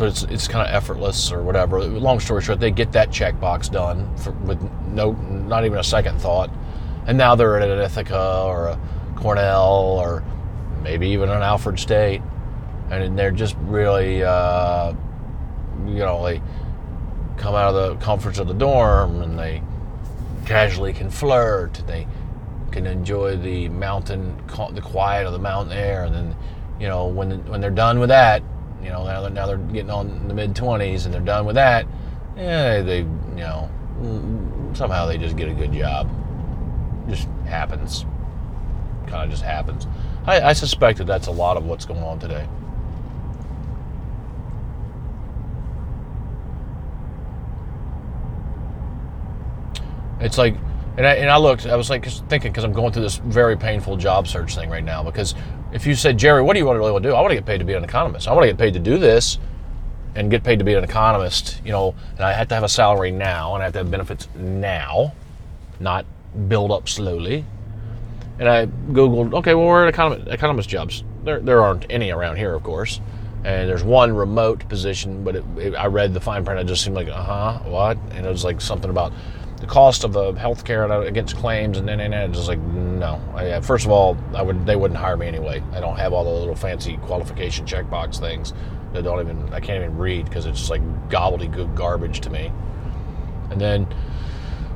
[0.00, 1.78] so it's it's kind of effortless or whatever.
[1.82, 6.18] Long story short, they get that checkbox done for, with no not even a second
[6.18, 6.50] thought,
[7.06, 8.80] and now they're at an Ithaca or a
[9.16, 10.24] Cornell or
[10.82, 12.22] maybe even an Alfred State,
[12.90, 14.94] and they're just really uh,
[15.84, 16.40] you know they
[17.36, 19.62] come out of the comforts of the dorm and they
[20.46, 21.74] casually can flirt.
[21.86, 22.06] They
[22.72, 24.34] can enjoy the mountain,
[24.72, 26.36] the quiet of the mountain air, and then
[26.80, 28.42] you know when when they're done with that
[28.82, 31.56] you know, now they're, now they're getting on the mid 20s and they're done with
[31.56, 31.86] that.
[32.36, 33.70] Yeah, they, you know,
[34.00, 36.08] mm, somehow they just get a good job.
[37.08, 38.04] Just happens.
[39.06, 39.86] Kind of just happens.
[40.26, 42.46] I, I suspect that that's a lot of what's going on today.
[50.20, 50.54] It's like,
[50.96, 53.56] and I, and I looked, I was like thinking, because I'm going through this very
[53.56, 55.34] painful job search thing right now, because
[55.72, 57.14] if you said, Jerry, what do you want to really want to do?
[57.14, 58.26] I want to get paid to be an economist.
[58.28, 59.38] I want to get paid to do this
[60.14, 62.68] and get paid to be an economist, you know, and I have to have a
[62.68, 65.14] salary now and I have to have benefits now,
[65.78, 66.04] not
[66.48, 67.44] build up slowly.
[68.38, 71.04] And I Googled, okay, well, where are economist, economist jobs?
[71.24, 73.00] There, there aren't any around here, of course.
[73.44, 76.60] And there's one remote position, but it, it, I read the fine print.
[76.60, 77.96] It just seemed like, uh huh, what?
[78.12, 79.12] And it was like something about
[79.60, 82.58] the cost of the health care uh, against claims and then and, and just like
[82.58, 83.22] no.
[83.34, 85.62] I, uh, first of all i would they wouldn't hire me anyway.
[85.72, 88.54] I don't have all the little fancy qualification checkbox things
[88.92, 92.50] that don't even i can't even read because it's just like gobbledygook garbage to me.
[93.50, 93.86] And then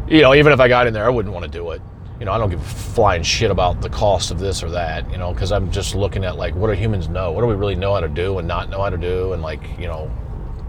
[0.07, 1.81] you know even if i got in there i wouldn't want to do it.
[2.21, 5.11] You know i don't give a flying shit about the cost of this or that
[5.11, 7.33] you know because i'm just looking at like what do humans know?
[7.33, 9.33] What do we really know how to do and not know how to do?
[9.33, 10.11] And like you know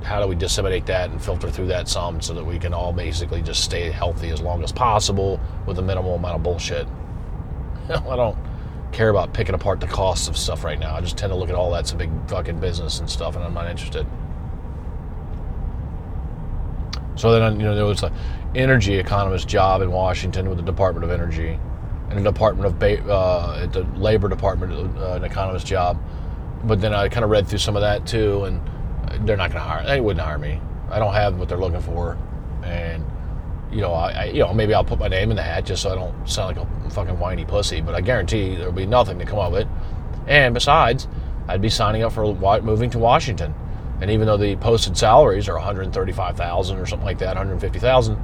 [0.05, 2.93] how do we disseminate that and filter through that some so that we can all
[2.93, 6.87] basically just stay healthy as long as possible with a minimal amount of bullshit.
[7.89, 8.37] I don't
[8.91, 10.95] care about picking apart the costs of stuff right now.
[10.95, 13.43] I just tend to look at all that's a big fucking business and stuff, and
[13.43, 14.05] I'm not interested.
[17.15, 18.13] So then, you know, there was an
[18.53, 21.59] energy economist job in Washington with the Department of Energy,
[22.11, 25.99] and a Department of ba- uh, the Labor Department, uh, an economist job.
[26.63, 28.61] But then I kind of read through some of that too, and
[29.19, 29.85] they're not going to hire.
[29.85, 30.61] They wouldn't hire me.
[30.89, 32.17] I don't have what they're looking for,
[32.63, 33.03] and
[33.71, 35.81] you know, I, I, you know maybe I'll put my name in the hat just
[35.83, 37.81] so I don't sound like a fucking whiny pussy.
[37.81, 39.67] But I guarantee there'll be nothing to come of it.
[40.27, 41.07] And besides,
[41.47, 43.53] I'd be signing up for moving to Washington,
[44.01, 48.17] and even though the posted salaries are 135,000 or something like that, 150,000.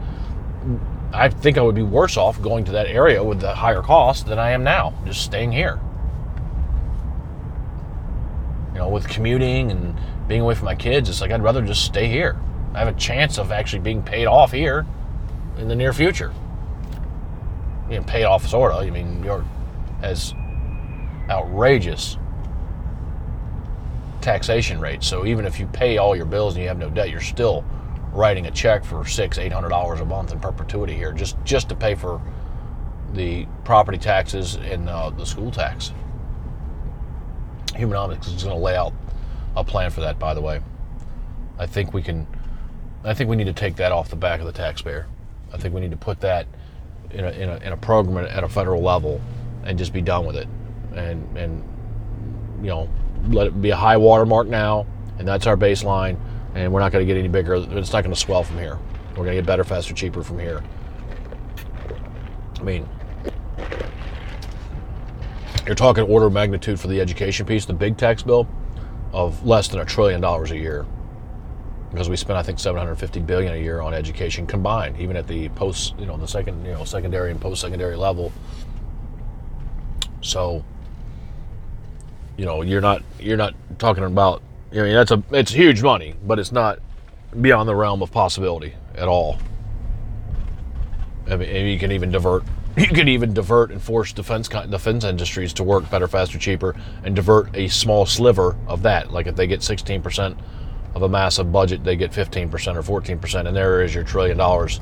[1.14, 4.28] I think I would be worse off going to that area with the higher cost
[4.28, 5.80] than I am now, just staying here.
[8.74, 9.96] You know, with commuting and
[10.32, 12.40] being away from my kids, it's like I'd rather just stay here.
[12.74, 14.86] I have a chance of actually being paid off here
[15.58, 16.32] in the near future.
[17.90, 18.82] You know, paid off sort of.
[18.82, 19.44] I mean, you're
[20.02, 20.34] as
[21.30, 22.18] outrageous
[24.22, 25.06] taxation rates.
[25.06, 27.66] So even if you pay all your bills and you have no debt, you're still
[28.14, 31.68] writing a check for six, eight hundred dollars a month in perpetuity here, just just
[31.68, 32.22] to pay for
[33.12, 35.92] the property taxes and uh, the school tax.
[37.74, 38.94] Humanomics is going to lay out
[39.56, 40.20] a plan for that.
[40.20, 40.62] By the way,
[41.58, 42.28] I think we can.
[43.04, 45.08] I think we need to take that off the back of the taxpayer.
[45.54, 46.48] I think we need to put that
[47.10, 49.20] in a, in a, in a program at a federal level
[49.64, 50.48] and just be done with it.
[50.96, 51.64] And and
[52.62, 52.90] you know,
[53.30, 54.86] let it be a high water mark now,
[55.18, 56.18] and that's our baseline.
[56.54, 57.56] And we're not going to get any bigger.
[57.56, 58.78] It's not going to swell from here.
[59.12, 60.62] We're going to get better, faster, cheaper from here.
[62.60, 62.88] I mean,
[65.66, 68.48] you're talking order of magnitude for the education piece, the big tax bill
[69.14, 70.86] of less than a trillion dollars a year
[71.92, 75.50] because we spend I think 750 billion a year on education combined, even at the
[75.50, 78.32] post, you know, the second, you know, secondary and post-secondary level.
[80.22, 80.64] So,
[82.38, 84.42] you know, you're not you're not talking about.
[84.72, 86.80] I mean, that's a it's huge money, but it's not
[87.42, 89.38] beyond the realm of possibility at all.
[91.28, 92.44] I mean, you can even divert
[92.78, 97.16] you could even divert and force defense defense industries to work better, faster, cheaper, and
[97.16, 99.12] divert a small sliver of that.
[99.12, 100.38] Like if they get 16 percent
[100.96, 104.82] of a massive budget, they get 15% or 14%, and there is your trillion dollars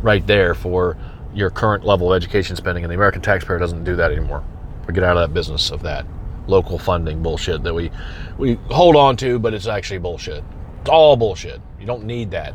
[0.00, 0.96] right there for
[1.34, 2.84] your current level of education spending.
[2.84, 4.42] And the American taxpayer doesn't do that anymore.
[4.86, 6.06] We get out of that business of that
[6.46, 7.90] local funding bullshit that we
[8.38, 10.42] we hold on to, but it's actually bullshit.
[10.80, 11.60] It's all bullshit.
[11.78, 12.54] You don't need that.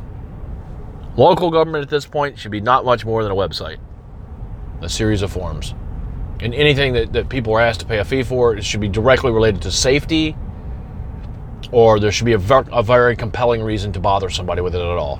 [1.15, 3.77] Local government at this point should be not much more than a website,
[4.81, 5.73] a series of forms.
[6.39, 8.87] And anything that, that people are asked to pay a fee for, it should be
[8.87, 10.35] directly related to safety
[11.71, 14.81] or there should be a, ver- a very compelling reason to bother somebody with it
[14.81, 15.19] at all.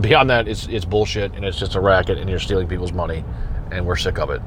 [0.00, 3.24] Beyond that, it's, it's bullshit and it's just a racket and you're stealing people's money,
[3.70, 4.40] and we're sick of it.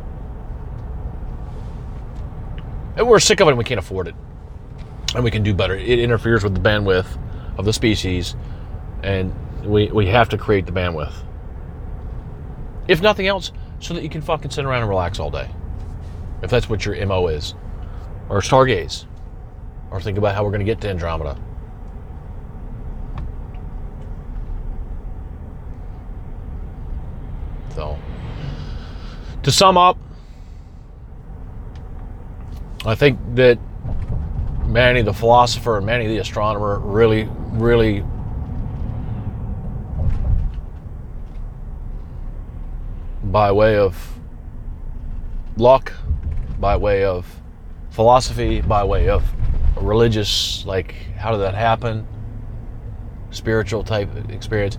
[2.98, 4.16] And we're sick of it and we can't afford it.
[5.16, 5.76] And we can do better.
[5.76, 7.18] It interferes with the bandwidth
[7.58, 8.36] of the species,
[9.04, 9.34] and
[9.64, 11.14] we, we have to create the bandwidth.
[12.92, 15.50] If nothing else, so that you can fucking sit around and relax all day.
[16.44, 17.56] If that's what your MO is.
[18.30, 19.06] Or stargaze
[19.92, 21.38] or think about how we're going to get to Andromeda.
[27.76, 27.98] So,
[29.44, 29.98] to sum up,
[32.86, 33.58] I think that
[34.66, 38.04] Manny the philosopher and Manny the astronomer really, really
[43.32, 44.20] by way of
[45.58, 45.94] luck,
[46.60, 47.26] by way of
[47.90, 49.24] philosophy, by way of
[49.78, 52.08] religious, like how did that happen,
[53.32, 54.78] spiritual type experience.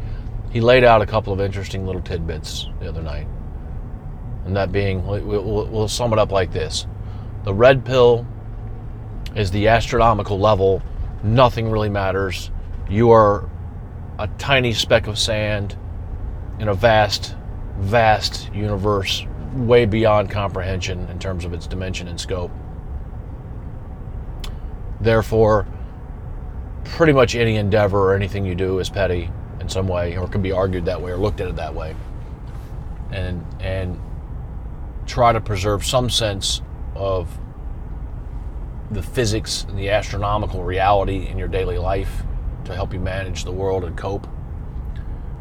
[0.51, 3.27] He laid out a couple of interesting little tidbits the other night.
[4.45, 6.87] And that being, we'll, sum it up like this
[7.45, 8.27] the red pill
[9.35, 10.83] is the astronomical level,
[11.23, 12.51] nothing really matters.
[12.89, 13.49] You are
[14.19, 15.77] a tiny speck of sand
[16.59, 17.35] in a vast,
[17.83, 22.51] vast universe, way beyond comprehension in terms of its dimension and scope.
[25.01, 25.67] Therefore,
[26.85, 29.31] pretty much any endeavor or anything you do is petty
[29.61, 31.95] in some way, or can be argued that way or looked at it that way.
[33.11, 34.01] And and
[35.07, 36.63] try to preserve some sense
[36.95, 37.39] of
[38.91, 42.23] the physics and the astronomical reality in your daily life
[42.65, 44.27] to help you manage the world and cope.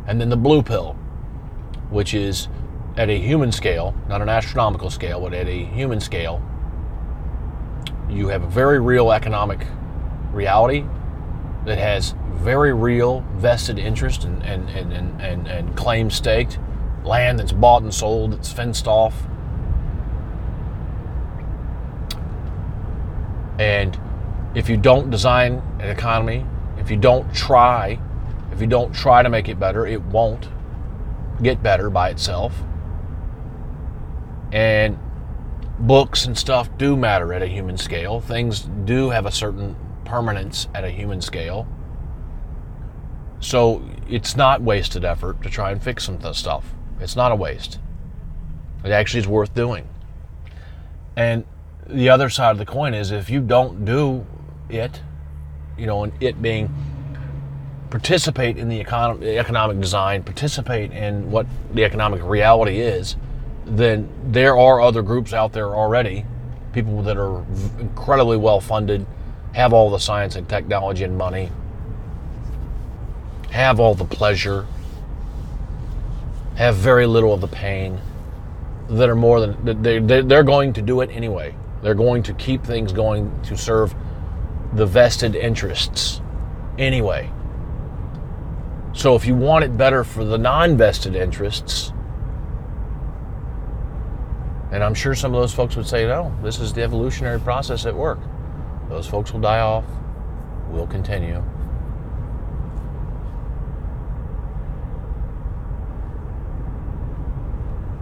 [0.08, 0.98] And then the blue pill,
[1.92, 2.48] which is
[2.98, 6.42] at a human scale, not an astronomical scale, but at a human scale,
[8.10, 9.68] you have a very real economic
[10.32, 10.86] reality
[11.66, 16.60] that has very real vested interest and, and, and, and, and, and claim staked,
[17.04, 19.28] land that's bought and sold, that's fenced off.
[23.60, 24.00] And
[24.56, 26.46] if you don't design an economy,
[26.78, 28.00] if you don't try,
[28.52, 30.50] if you don't try to make it better, it won't
[31.42, 32.54] get better by itself.
[34.52, 35.00] And
[35.80, 38.20] books and stuff do matter at a human scale.
[38.20, 39.76] Things do have a certain
[40.06, 41.68] permanence at a human scale.
[43.40, 46.74] So it's not wasted effort to try and fix some of stuff.
[47.00, 47.80] It's not a waste.
[48.84, 49.88] It actually is worth doing.
[51.16, 51.46] And
[51.88, 54.26] the other side of the coin is if you don't do
[54.70, 55.02] it,
[55.78, 56.74] you know, and it being
[57.92, 63.18] participate in the economic design, participate in what the economic reality is,
[63.66, 66.26] then there are other groups out there already,
[66.74, 67.46] people that are
[67.80, 69.06] incredibly well funded,
[69.54, 71.52] have all the science and technology and money,
[73.52, 74.66] have all the pleasure,
[76.56, 78.00] have very little of the pain,
[78.90, 81.56] that are more than they they're going to do it anyway.
[81.82, 83.96] They're going to keep things going to serve
[84.74, 86.22] the vested interests
[86.78, 87.30] anyway.
[88.94, 91.94] So if you want it better for the non-vested interests,
[94.72, 97.86] And I'm sure some of those folks would say, no, this is the evolutionary process
[97.86, 98.20] at work.
[98.88, 99.84] Those folks will die off,
[100.70, 101.44] we'll continue.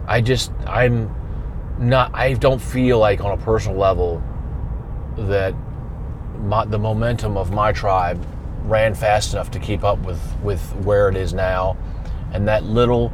[0.06, 1.12] I just, I'm
[1.78, 4.22] not, I don't feel like on a personal level
[5.16, 5.54] that
[6.38, 8.24] my, the momentum of my tribe
[8.64, 11.76] ran fast enough to keep up with, with where it is now.
[12.32, 13.12] And that little,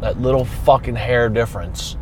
[0.00, 1.96] that little fucking hair difference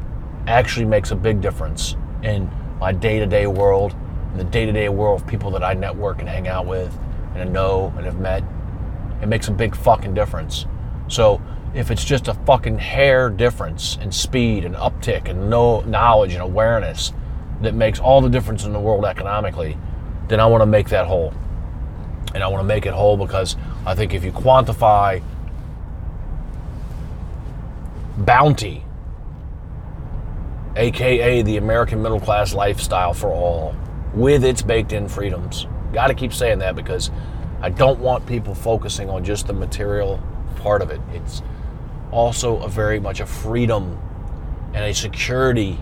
[0.47, 3.95] actually makes a big difference in my day-to-day world,
[4.33, 6.99] in the day-to-day world of people that I network and hang out with
[7.35, 8.43] and know and have met.
[9.23, 10.67] It makes a big fucking difference.
[11.09, 11.41] So
[11.75, 16.43] if it's just a fucking hair difference in speed and uptick and no knowledge and
[16.43, 17.13] awareness
[17.63, 19.77] that makes all the difference in the world economically,
[20.29, 21.33] then I want to make that whole.
[22.35, 25.23] And I want to make it whole because I think if you quantify
[28.19, 28.85] bounty,
[30.77, 33.75] aka the American middle class lifestyle for all,
[34.15, 37.11] with its baked in freedoms, got to keep saying that because
[37.61, 40.23] I don't want people focusing on just the material
[40.57, 41.01] part of it.
[41.13, 41.43] It's
[42.11, 43.99] also a very much a freedom
[44.73, 45.79] and a security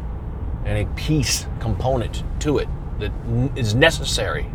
[0.64, 2.68] and a peace component to it
[2.98, 3.12] that
[3.56, 4.46] is necessary.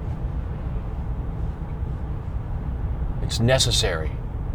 [3.34, 4.12] It's necessary.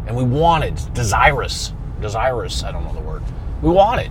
[0.07, 0.87] And we want it.
[0.93, 1.73] Desirous.
[1.99, 3.21] Desirous, I don't know the word.
[3.61, 4.09] We want it.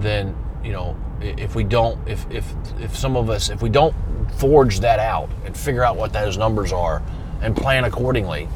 [0.00, 3.94] Then, you know, if we don't if if if some of us if we don't
[4.32, 7.00] forge that out and figure out what those numbers are
[7.42, 8.48] and plan accordingly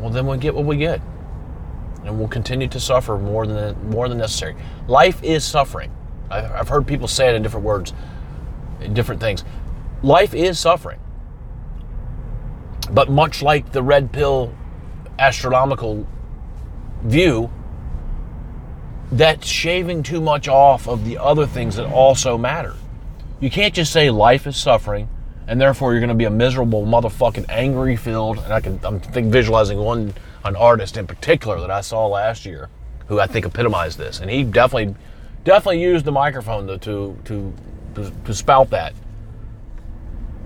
[0.00, 0.98] well then we get what we get
[2.06, 4.56] and we'll continue to suffer more than more than necessary
[4.88, 5.92] life is suffering
[6.32, 7.92] i've heard people say it in different words
[8.80, 9.44] in different things
[10.02, 10.98] life is suffering
[12.90, 14.52] but much like the red pill
[15.18, 16.06] astronomical
[17.04, 17.50] view
[19.12, 22.74] that's shaving too much off of the other things that also matter.
[23.40, 25.08] You can't just say life is suffering
[25.46, 29.00] and therefore you're going to be a miserable motherfucking angry filled and I can I'm
[29.00, 30.14] think visualizing one
[30.44, 32.70] an artist in particular that I saw last year
[33.06, 34.94] who I think epitomized this and he definitely
[35.44, 37.16] definitely use the microphone to to
[37.94, 38.94] to, to, spout that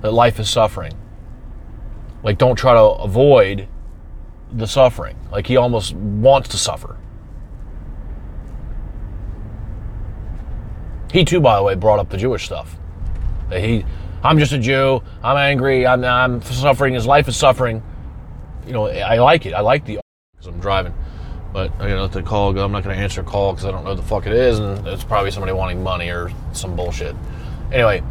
[0.00, 0.92] that life is suffering.
[2.22, 3.68] Like don't try to avoid
[4.52, 5.16] the suffering.
[5.30, 6.96] Like he almost wants to suffer.
[11.12, 12.76] He too, by the way, brought up the Jewish stuff.
[13.50, 13.84] He,
[14.22, 15.02] I'm just a Jew.
[15.22, 15.86] I'm angry.
[15.86, 16.94] I'm, I'm suffering.
[16.94, 17.82] His life is suffering.
[18.66, 19.54] You know, I like it.
[19.54, 20.00] I like the
[20.32, 20.92] because I'm driving.
[21.56, 22.66] But you know, the call go.
[22.66, 24.34] I'm not going to answer a call because I don't know what the fuck it
[24.34, 27.16] is, and it's probably somebody wanting money or some bullshit.
[27.72, 28.02] Anyway,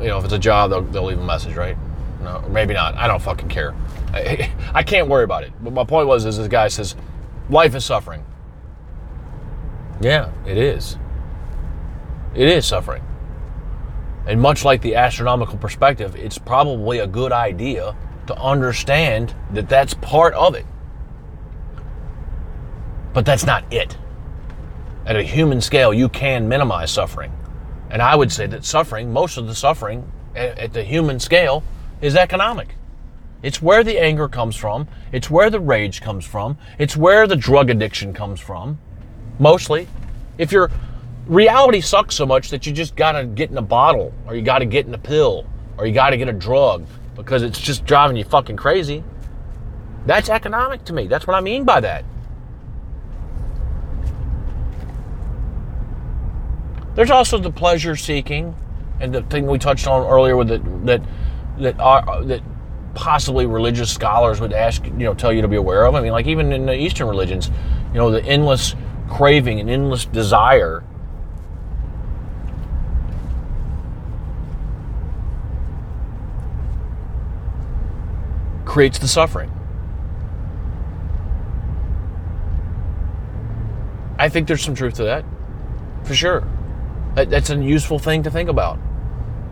[0.00, 1.76] you know, if it's a job, they'll, they'll leave a message, right?
[2.22, 2.94] No, maybe not.
[2.94, 3.74] I don't fucking care.
[4.14, 5.52] I, I can't worry about it.
[5.62, 6.96] But my point was, is this guy says,
[7.50, 8.24] life is suffering.
[10.00, 10.96] Yeah, it is.
[12.34, 13.04] It is suffering.
[14.26, 17.94] And much like the astronomical perspective, it's probably a good idea
[18.26, 20.64] to understand that that's part of it.
[23.12, 23.96] But that's not it.
[25.06, 27.32] At a human scale, you can minimize suffering.
[27.90, 31.64] And I would say that suffering, most of the suffering at the human scale,
[32.00, 32.76] is economic.
[33.42, 34.86] It's where the anger comes from.
[35.12, 36.58] It's where the rage comes from.
[36.78, 38.78] It's where the drug addiction comes from.
[39.38, 39.88] Mostly.
[40.38, 40.70] If you're
[41.26, 44.66] reality sucks so much that you just gotta get in a bottle or you gotta
[44.66, 45.46] get in a pill
[45.78, 49.02] or you gotta get a drug because it's just driving you fucking crazy.
[50.06, 51.06] That's economic to me.
[51.06, 52.04] That's what I mean by that.
[56.94, 58.54] There's also the pleasure seeking
[59.00, 61.02] and the thing we touched on earlier with it that
[61.58, 62.42] that are that
[62.94, 65.94] possibly religious scholars would ask you know tell you to be aware of.
[65.94, 67.50] I mean like even in the Eastern religions,
[67.92, 68.74] you know, the endless
[69.08, 70.84] craving and endless desire
[78.64, 79.50] creates the suffering.
[84.18, 85.24] I think there's some truth to that,
[86.04, 86.46] for sure.
[87.14, 88.78] That's a useful thing to think about.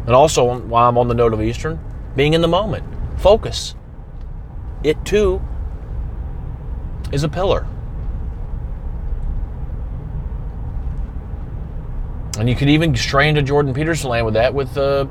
[0.06, 1.78] And also, while I'm on the note of Eastern,
[2.16, 2.84] being in the moment,
[3.18, 3.74] focus.
[4.82, 5.42] It too
[7.12, 7.66] is a pillar.
[12.38, 15.06] And you could even stray into Jordan Peterson land with that with uh,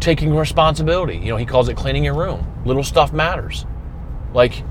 [0.00, 1.16] taking responsibility.
[1.16, 2.46] You know, he calls it cleaning your room.
[2.66, 3.64] Little stuff matters.
[4.34, 4.62] Like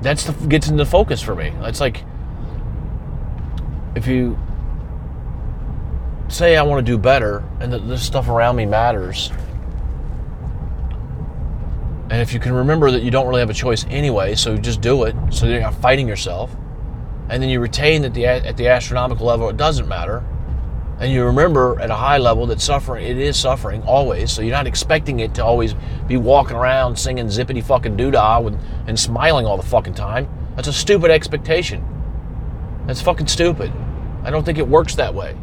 [0.00, 1.52] that's the gets into focus for me.
[1.62, 2.04] It's like
[3.96, 4.38] if you
[6.34, 9.30] say I want to do better and that this stuff around me matters,
[12.10, 14.80] And if you can remember that you don't really have a choice anyway, so just
[14.80, 15.16] do it.
[15.30, 16.54] So you're not fighting yourself.
[17.28, 20.22] And then you retain that the at the astronomical level it doesn't matter.
[21.00, 24.30] And you remember at a high level that suffering it is suffering always.
[24.30, 25.74] So you're not expecting it to always
[26.06, 30.28] be walking around singing zippity fucking doodah with, and smiling all the fucking time.
[30.54, 31.82] That's a stupid expectation.
[32.86, 33.72] That's fucking stupid.
[34.22, 35.36] I don't think it works that way.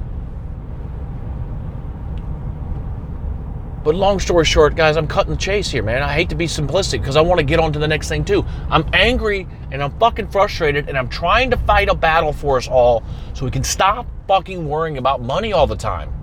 [3.83, 6.03] But long story short, guys, I'm cutting the chase here, man.
[6.03, 8.23] I hate to be simplistic because I want to get on to the next thing
[8.23, 8.45] too.
[8.69, 12.67] I'm angry and I'm fucking frustrated and I'm trying to fight a battle for us
[12.67, 13.03] all
[13.33, 16.13] so we can stop fucking worrying about money all the time.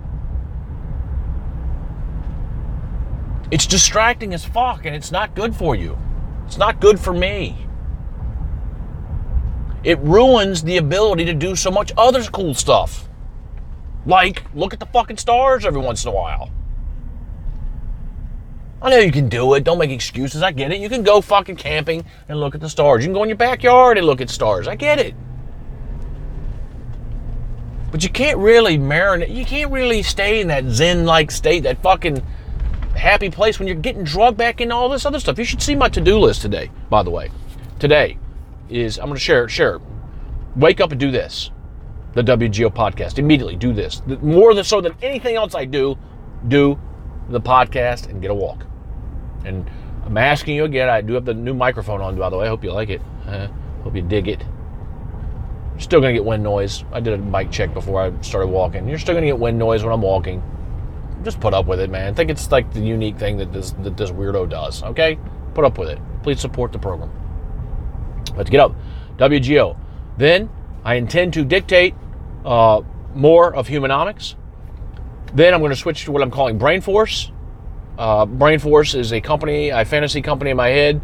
[3.51, 5.97] It's distracting as fuck and it's not good for you.
[6.45, 7.57] It's not good for me.
[9.83, 13.09] It ruins the ability to do so much other cool stuff.
[14.05, 16.51] Like, look at the fucking stars every once in a while.
[18.81, 19.63] I know you can do it.
[19.65, 20.41] Don't make excuses.
[20.41, 20.79] I get it.
[20.79, 23.03] You can go fucking camping and look at the stars.
[23.03, 24.67] You can go in your backyard and look at stars.
[24.67, 25.15] I get it.
[27.91, 29.35] But you can't really marinate.
[29.35, 32.25] You can't really stay in that zen like state, that fucking
[32.95, 35.37] happy place when you're getting drugged back into all this other stuff.
[35.37, 37.31] You should see my to do list today, by the way.
[37.79, 38.17] Today
[38.69, 39.49] is, I'm going to share it.
[39.49, 39.81] Share it.
[40.55, 41.51] Wake up and do this.
[42.13, 43.17] The WGO podcast.
[43.17, 44.01] Immediately do this.
[44.21, 45.97] More than so than anything else I do,
[46.47, 46.79] do
[47.29, 48.65] the podcast and get a walk.
[49.45, 49.69] And
[50.05, 50.89] I'm asking you again.
[50.89, 52.45] I do have the new microphone on, by the way.
[52.45, 53.01] I hope you like it.
[53.25, 53.47] Uh,
[53.83, 54.43] hope you dig it.
[55.77, 56.83] Still gonna get wind noise.
[56.91, 58.87] I did a mic check before I started walking.
[58.87, 60.43] You're still gonna get wind noise when I'm walking.
[61.23, 62.11] Just put up with it, man.
[62.11, 64.83] I think it's like the unique thing that this that this weirdo does.
[64.83, 65.17] Okay,
[65.53, 65.99] put up with it.
[66.23, 67.11] Please support the program.
[68.35, 68.75] Let's get up.
[69.17, 69.77] WGO.
[70.17, 70.49] Then
[70.83, 71.95] I intend to dictate
[72.45, 72.81] uh,
[73.13, 74.35] more of humanomics.
[75.33, 77.31] Then I'm going to switch to what I'm calling brain force.
[77.99, 81.01] Uh, Brain Force is a company, a fantasy company in my head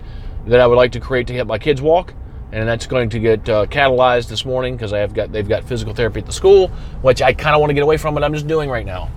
[0.47, 2.13] that I would like to create to help my kids walk,
[2.53, 5.65] and that's going to get uh, catalyzed this morning because I have got they've got
[5.65, 6.69] physical therapy at the school,
[7.01, 9.11] which I kind of want to get away from, but I'm just doing right now.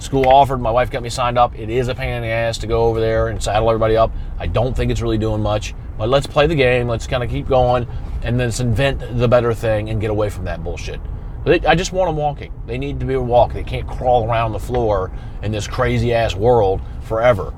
[0.00, 1.56] School offered, my wife got me signed up.
[1.56, 4.10] It is a pain in the ass to go over there and saddle everybody up.
[4.40, 6.88] I don't think it's really doing much, but let's play the game.
[6.88, 7.86] Let's kind of keep going,
[8.24, 11.00] and then let's invent the better thing and get away from that bullshit.
[11.46, 12.52] I just want them walking.
[12.66, 13.54] They need to be able to walk.
[13.54, 15.10] They can't crawl around the floor
[15.42, 17.54] in this crazy ass world forever.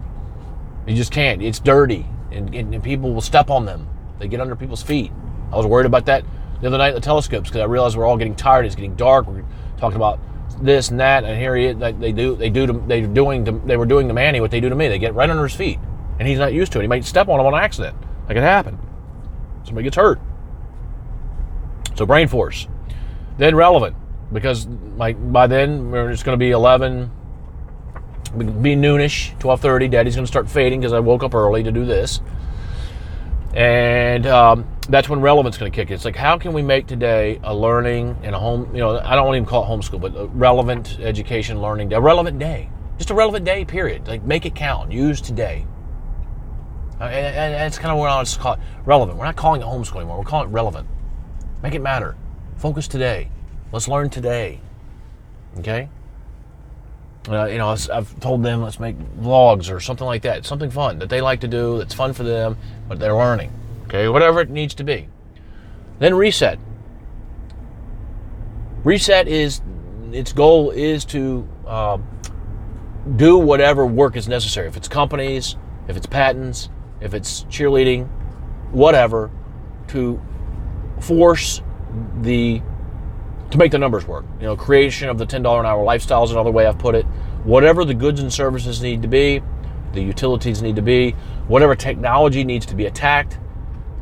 [0.86, 1.42] You just can't.
[1.42, 3.88] It's dirty, and, and, people will step on them.
[4.18, 5.10] They get under people's feet.
[5.52, 6.24] I was worried about that
[6.60, 8.66] the other night at the telescopes because I realized we're all getting tired.
[8.66, 9.26] It's getting dark.
[9.26, 9.44] We're
[9.78, 10.20] talking about
[10.60, 11.76] this and that, and here he is.
[11.78, 12.36] They do.
[12.36, 12.66] They do.
[12.68, 13.44] To, they're doing.
[13.46, 14.88] To, they were doing to Manny what they do to me.
[14.88, 15.78] They get right under his feet,
[16.20, 16.82] and he's not used to it.
[16.82, 17.96] He might step on him on accident.
[18.28, 18.78] Like it happened.
[19.64, 20.20] Somebody gets hurt.
[21.96, 22.68] So brain force
[23.38, 23.96] then relevant
[24.32, 27.10] because like by then it's going to be 11
[28.38, 31.84] be noonish 12.30 daddy's going to start fading because i woke up early to do
[31.84, 32.20] this.
[33.54, 35.94] And um, that's when relevance going to kick in.
[35.94, 39.14] It's like how can we make today a learning and a home you know i
[39.14, 43.10] don't even call it homeschool but a relevant education learning day a relevant day just
[43.10, 44.06] a relevant day period.
[44.08, 45.66] Like make it count use today.
[47.00, 49.18] Uh, and, that's kind of what i was call it relevant.
[49.18, 50.88] We're not calling it homeschool anymore we're calling it relevant.
[51.62, 52.16] Make it matter
[52.62, 53.28] Focus today.
[53.72, 54.60] Let's learn today.
[55.58, 55.88] Okay?
[57.28, 60.46] Uh, you know, I've told them let's make vlogs or something like that.
[60.46, 62.56] Something fun that they like to do, that's fun for them,
[62.86, 63.52] but they're learning.
[63.86, 64.06] Okay?
[64.06, 65.08] Whatever it needs to be.
[65.98, 66.60] Then reset.
[68.84, 69.60] Reset is,
[70.12, 71.98] its goal is to uh,
[73.16, 74.68] do whatever work is necessary.
[74.68, 75.56] If it's companies,
[75.88, 76.68] if it's patents,
[77.00, 78.08] if it's cheerleading,
[78.70, 79.32] whatever,
[79.88, 80.22] to
[81.00, 81.60] force
[82.20, 82.62] the
[83.50, 84.24] to make the numbers work.
[84.40, 87.04] You know, creation of the $10 an hour lifestyle is another way I've put it.
[87.44, 89.42] Whatever the goods and services need to be,
[89.92, 91.10] the utilities need to be,
[91.48, 93.34] whatever technology needs to be attacked,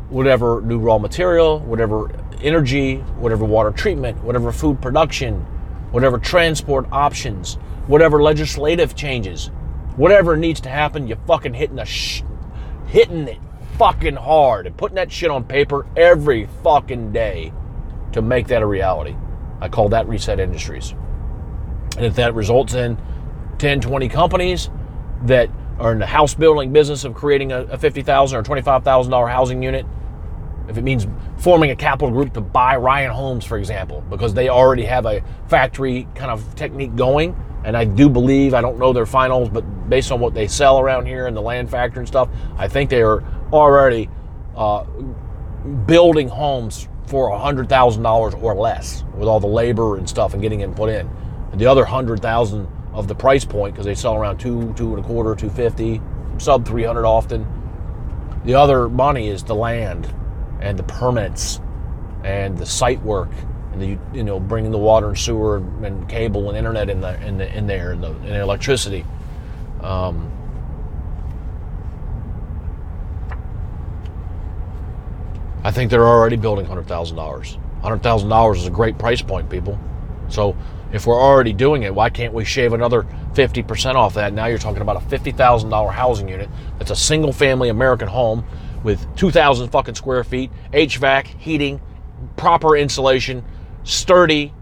[0.08, 2.12] whatever new raw material, whatever
[2.42, 5.40] energy, whatever water treatment, whatever food production,
[5.90, 7.54] whatever transport options,
[7.88, 9.48] whatever legislative changes,
[9.96, 12.22] whatever needs to happen, you're fucking hitting the sh-
[12.86, 13.38] hitting it
[13.78, 17.52] fucking hard and putting that shit on paper every fucking day
[18.12, 19.16] to make that a reality.
[19.60, 20.94] I call that Reset Industries.
[21.96, 22.98] And if that results in
[23.58, 24.70] 10, 20 companies
[25.24, 29.62] that are in the house building business of creating a, a 50,000 or $25,000 housing
[29.62, 29.86] unit,
[30.68, 31.06] if it means
[31.38, 35.22] forming a capital group to buy Ryan Homes, for example, because they already have a
[35.48, 37.34] factory kind of technique going,
[37.64, 40.78] and I do believe, I don't know their finals, but based on what they sell
[40.78, 43.22] around here and the land factor and stuff, I think they are
[43.52, 44.08] already
[44.56, 44.84] uh,
[45.86, 50.74] building homes for $100,000 or less with all the labor and stuff and getting it
[50.76, 51.10] put in.
[51.50, 55.04] And the other 100,000 of the price point because they sell around two, two and
[55.04, 56.00] a quarter, 250,
[56.38, 57.44] sub 300 often.
[58.44, 60.14] The other money is the land
[60.60, 61.60] and the permits
[62.22, 63.30] and the site work
[63.72, 67.20] and the you know bringing the water and sewer and cable and internet in the
[67.26, 69.04] in the in there and the, and electricity.
[69.82, 70.30] Um,
[75.62, 77.58] I think they're already building hundred thousand dollars.
[77.82, 79.78] Hundred thousand dollars is a great price point, people.
[80.28, 80.56] So
[80.92, 84.32] if we're already doing it, why can't we shave another fifty percent off that?
[84.32, 86.48] Now you're talking about a fifty thousand dollar housing unit.
[86.78, 88.44] That's a single family American home
[88.82, 91.80] with two thousand fucking square feet, HVAC, heating,
[92.36, 93.44] proper insulation,
[93.84, 94.52] sturdy.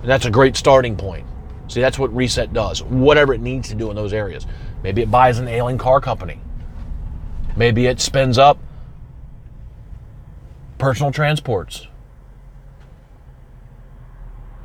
[0.00, 1.26] And that's a great starting point.
[1.68, 2.82] See, that's what Reset does.
[2.82, 4.46] Whatever it needs to do in those areas.
[4.82, 6.40] Maybe it buys an ailing car company.
[7.56, 8.58] Maybe it spins up
[10.78, 11.86] personal transports.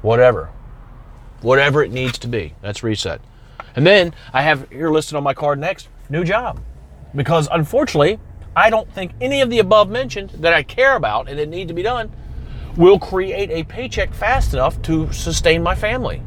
[0.01, 0.49] Whatever.
[1.41, 2.55] Whatever it needs to be.
[2.61, 3.21] That's reset.
[3.75, 6.61] And then I have here listed on my card next new job.
[7.15, 8.19] Because unfortunately,
[8.55, 11.67] I don't think any of the above mentioned that I care about and that need
[11.69, 12.11] to be done
[12.75, 16.21] will create a paycheck fast enough to sustain my family.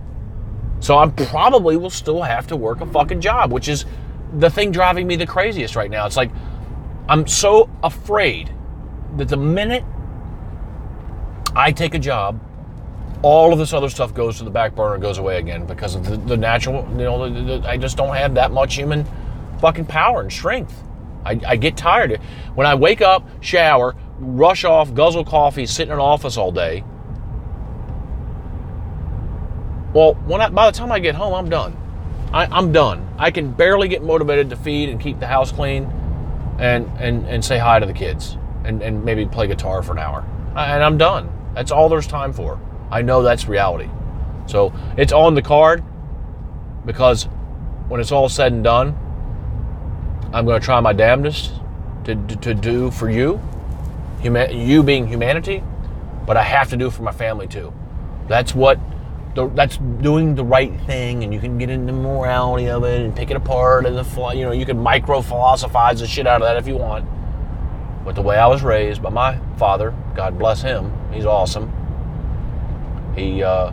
[0.81, 3.85] So I probably will still have to work a fucking job, which is
[4.39, 6.07] the thing driving me the craziest right now.
[6.07, 6.31] It's like
[7.09, 8.53] I'm so afraid
[9.17, 9.85] that the minute
[11.55, 12.41] I take a job,
[13.23, 15.95] all of this other stuff goes to the back burner and goes away again because
[15.95, 19.07] of the, the natural, you know, the, the, I just don't have that much human
[19.61, 20.83] fucking power and strength.
[21.25, 22.21] I, I get tired.
[22.55, 26.85] When I wake up, shower, rush off, guzzle coffee, sit in an office all day.
[29.95, 31.77] Well, when I, by the time I get home, I'm done.
[32.33, 33.09] I, I'm done.
[33.17, 35.85] I can barely get motivated to feed and keep the house clean
[36.59, 39.99] and, and, and say hi to the kids and, and maybe play guitar for an
[39.99, 40.25] hour.
[40.57, 41.31] And I'm done.
[41.55, 42.61] That's all there's time for.
[42.91, 43.89] I know that's reality.
[44.47, 45.83] So it's on the card
[46.85, 47.25] because
[47.89, 48.99] when it's all said and done,
[50.33, 51.53] I'm going to try my damnedest
[52.05, 53.41] to, to, to do for you,
[54.21, 55.63] huma- you being humanity,
[56.27, 57.73] but I have to do for my family too.
[58.29, 58.79] That's what
[59.35, 63.01] the, that's doing the right thing, and you can get into the morality of it
[63.01, 66.41] and pick it apart, and the you know you can micro philosophize the shit out
[66.41, 67.07] of that if you want.
[68.05, 71.73] But the way I was raised by my father, God bless him, he's awesome.
[73.17, 73.73] He, uh,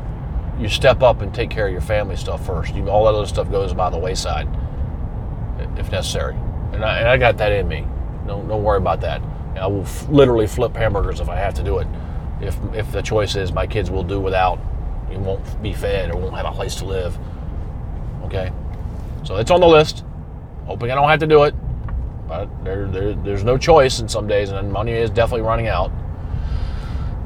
[0.58, 2.74] you step up and take care of your family stuff first.
[2.74, 4.48] You, all that other stuff goes by the wayside,
[5.78, 6.36] if necessary.
[6.74, 7.86] And I, and I got that in me.
[8.28, 9.22] Don't don't worry about that.
[9.60, 11.88] I will f- literally flip hamburgers if I have to do it.
[12.40, 14.60] If if the choice is my kids will do without,
[15.12, 17.18] you won't be fed or won't have a place to live.
[18.26, 18.52] Okay,
[19.24, 20.06] so it's on the list.
[20.66, 21.56] Hoping I don't have to do it
[22.64, 25.91] there, there, there's no choice in some days, and money is definitely running out.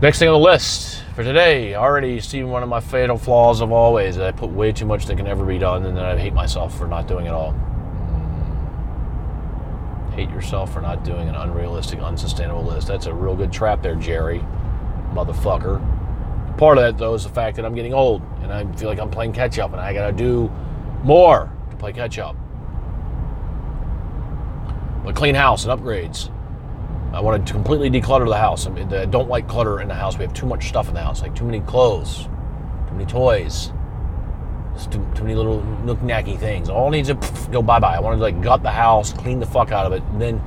[0.02, 3.72] Next thing on the list for today, already seen one of my fatal flaws of
[3.72, 4.18] always.
[4.18, 6.78] I put way too much that can never be done, and then I hate myself
[6.78, 7.54] for not doing it all.
[8.10, 10.14] Mm.
[10.14, 12.88] Hate yourself for not doing an unrealistic, unsustainable list.
[12.88, 14.40] That's a real good trap there, Jerry,
[15.14, 15.80] motherfucker.
[16.58, 19.00] Part of that, though, is the fact that I'm getting old, and I feel like
[19.00, 20.52] I'm playing catch up, and I gotta do
[21.04, 22.36] more to play catch up
[25.08, 26.32] a clean house and upgrades.
[27.14, 28.68] I wanted to completely declutter the house.
[28.68, 30.18] I, mean, I don't like clutter in the house.
[30.18, 32.24] We have too much stuff in the house, like too many clothes,
[32.88, 33.72] too many toys,
[34.92, 36.68] too, too, many little nook knacky things.
[36.68, 37.16] All needs to
[37.52, 37.96] go bye bye.
[37.96, 40.42] I wanted to like gut the house, clean the fuck out of it, and then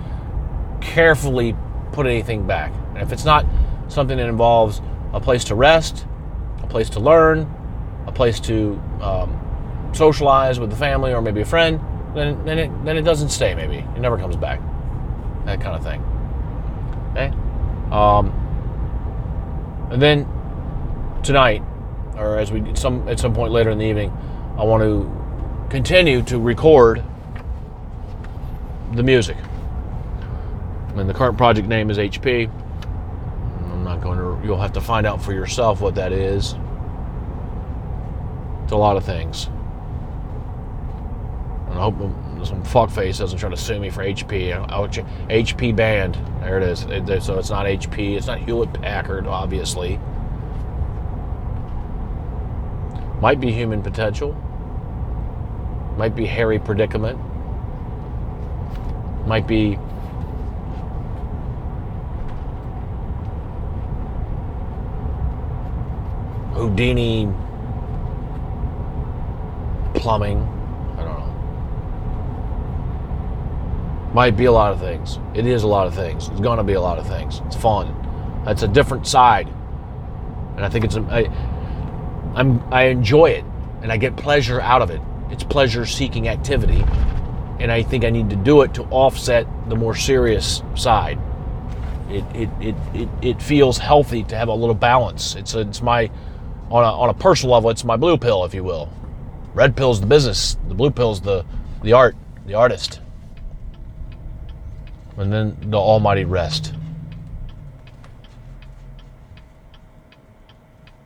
[0.83, 1.57] carefully
[1.93, 2.73] put anything back.
[2.91, 3.47] And if it's not
[3.89, 4.83] something that involves
[5.15, 6.07] a place to rest,
[6.63, 7.51] a place to learn,
[8.07, 11.81] a place to um, socialize with the family or maybe a friend,
[12.19, 13.55] then then it then it doesn't stay.
[13.55, 14.61] Maybe it never comes back.
[15.45, 16.03] That kind of thing.
[17.12, 17.32] Okay.
[17.90, 18.32] Um,
[19.90, 20.27] and then
[21.23, 21.62] tonight,
[22.16, 24.12] or as we some at some point later in the evening,
[24.59, 27.03] I want to continue to record
[28.93, 29.36] the music.
[30.97, 32.51] And the current project name is HP.
[33.70, 34.47] I'm not going to.
[34.47, 36.55] You'll have to find out for yourself what that is.
[38.65, 39.49] It's a lot of things.
[41.79, 41.97] I hope
[42.45, 44.53] some fuckface doesn't try to sue me for HP.
[45.29, 46.19] HP band.
[46.41, 46.81] There it is.
[47.25, 48.17] So it's not HP.
[48.17, 50.01] It's not Hewlett Packard, obviously.
[53.21, 54.33] Might be human potential.
[55.97, 57.19] Might be hairy predicament.
[59.27, 59.79] Might be
[66.55, 67.33] Houdini
[69.95, 70.58] plumbing.
[74.15, 75.19] Might be a lot of things.
[75.35, 76.29] It is a lot of things.
[76.29, 77.41] It's going to be a lot of things.
[77.47, 77.95] It's fun.
[78.45, 79.47] That's a different side,
[80.57, 81.27] and I think it's I,
[82.35, 83.45] I'm I enjoy it,
[83.83, 85.03] and I get pleasure out of it.
[85.31, 86.83] It's pleasure-seeking activity,
[87.61, 91.19] and I think I need to do it to offset the more serious side.
[92.09, 95.35] It it, it, it, it feels healthy to have a little balance.
[95.35, 96.11] It's a, it's my
[96.71, 98.89] on a, on a personal level, it's my blue pill, if you will.
[99.53, 101.45] Red pill's the business, the blue pill's the
[101.83, 102.17] the art,
[102.47, 103.01] the artist.
[105.19, 106.73] And then the almighty rest.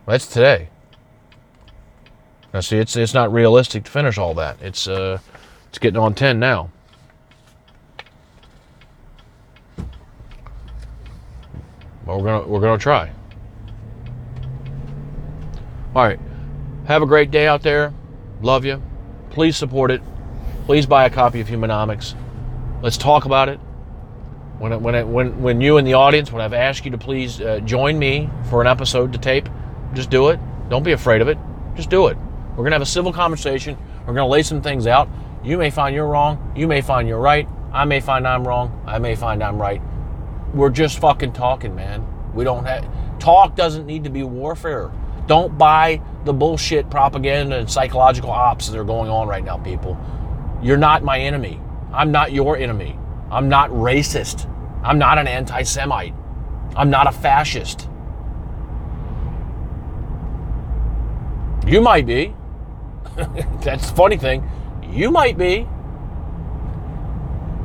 [0.07, 0.69] That's today.
[2.53, 4.61] Now see, it's it's not realistic to finish all that.
[4.61, 5.19] It's uh,
[5.69, 6.71] it's getting on ten now.
[12.05, 13.11] But we're gonna we're gonna try.
[15.95, 16.21] All right.
[16.87, 17.95] Have a great day out there.
[18.43, 18.83] Love you.
[19.31, 20.03] Please support it.
[20.67, 22.15] Please buy a copy of Humanomics.
[22.83, 23.59] Let's talk about it.
[24.59, 26.99] When it, when it, when when you in the audience, when I've asked you to
[26.99, 29.49] please uh, join me for an episode to tape,
[29.95, 30.39] just do it.
[30.69, 31.39] Don't be afraid of it.
[31.75, 32.17] Just do it.
[32.57, 33.77] We're gonna have a civil conversation.
[34.07, 35.09] We're gonna lay some things out.
[35.43, 36.53] You may find you're wrong.
[36.55, 37.49] You may find you're right.
[37.73, 38.83] I may find I'm wrong.
[38.87, 39.81] I may find I'm right.
[40.55, 42.07] We're just fucking talking, man.
[42.35, 42.87] We don't have
[43.19, 44.91] talk doesn't need to be warfare.
[45.27, 49.99] Don't buy the bullshit propaganda and psychological ops that are going on right now, people.
[50.63, 51.61] You're not my enemy.
[51.93, 52.99] I'm not your enemy.
[53.33, 54.49] I'm not racist.
[54.85, 56.15] I'm not an anti Semite.
[56.77, 57.89] I'm not a fascist.
[61.67, 62.35] You might be.
[63.63, 64.49] That's the funny thing.
[64.91, 65.67] You might be.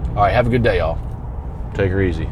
[0.09, 0.97] All right, have a good day, y'all.
[1.73, 2.29] Take her easy.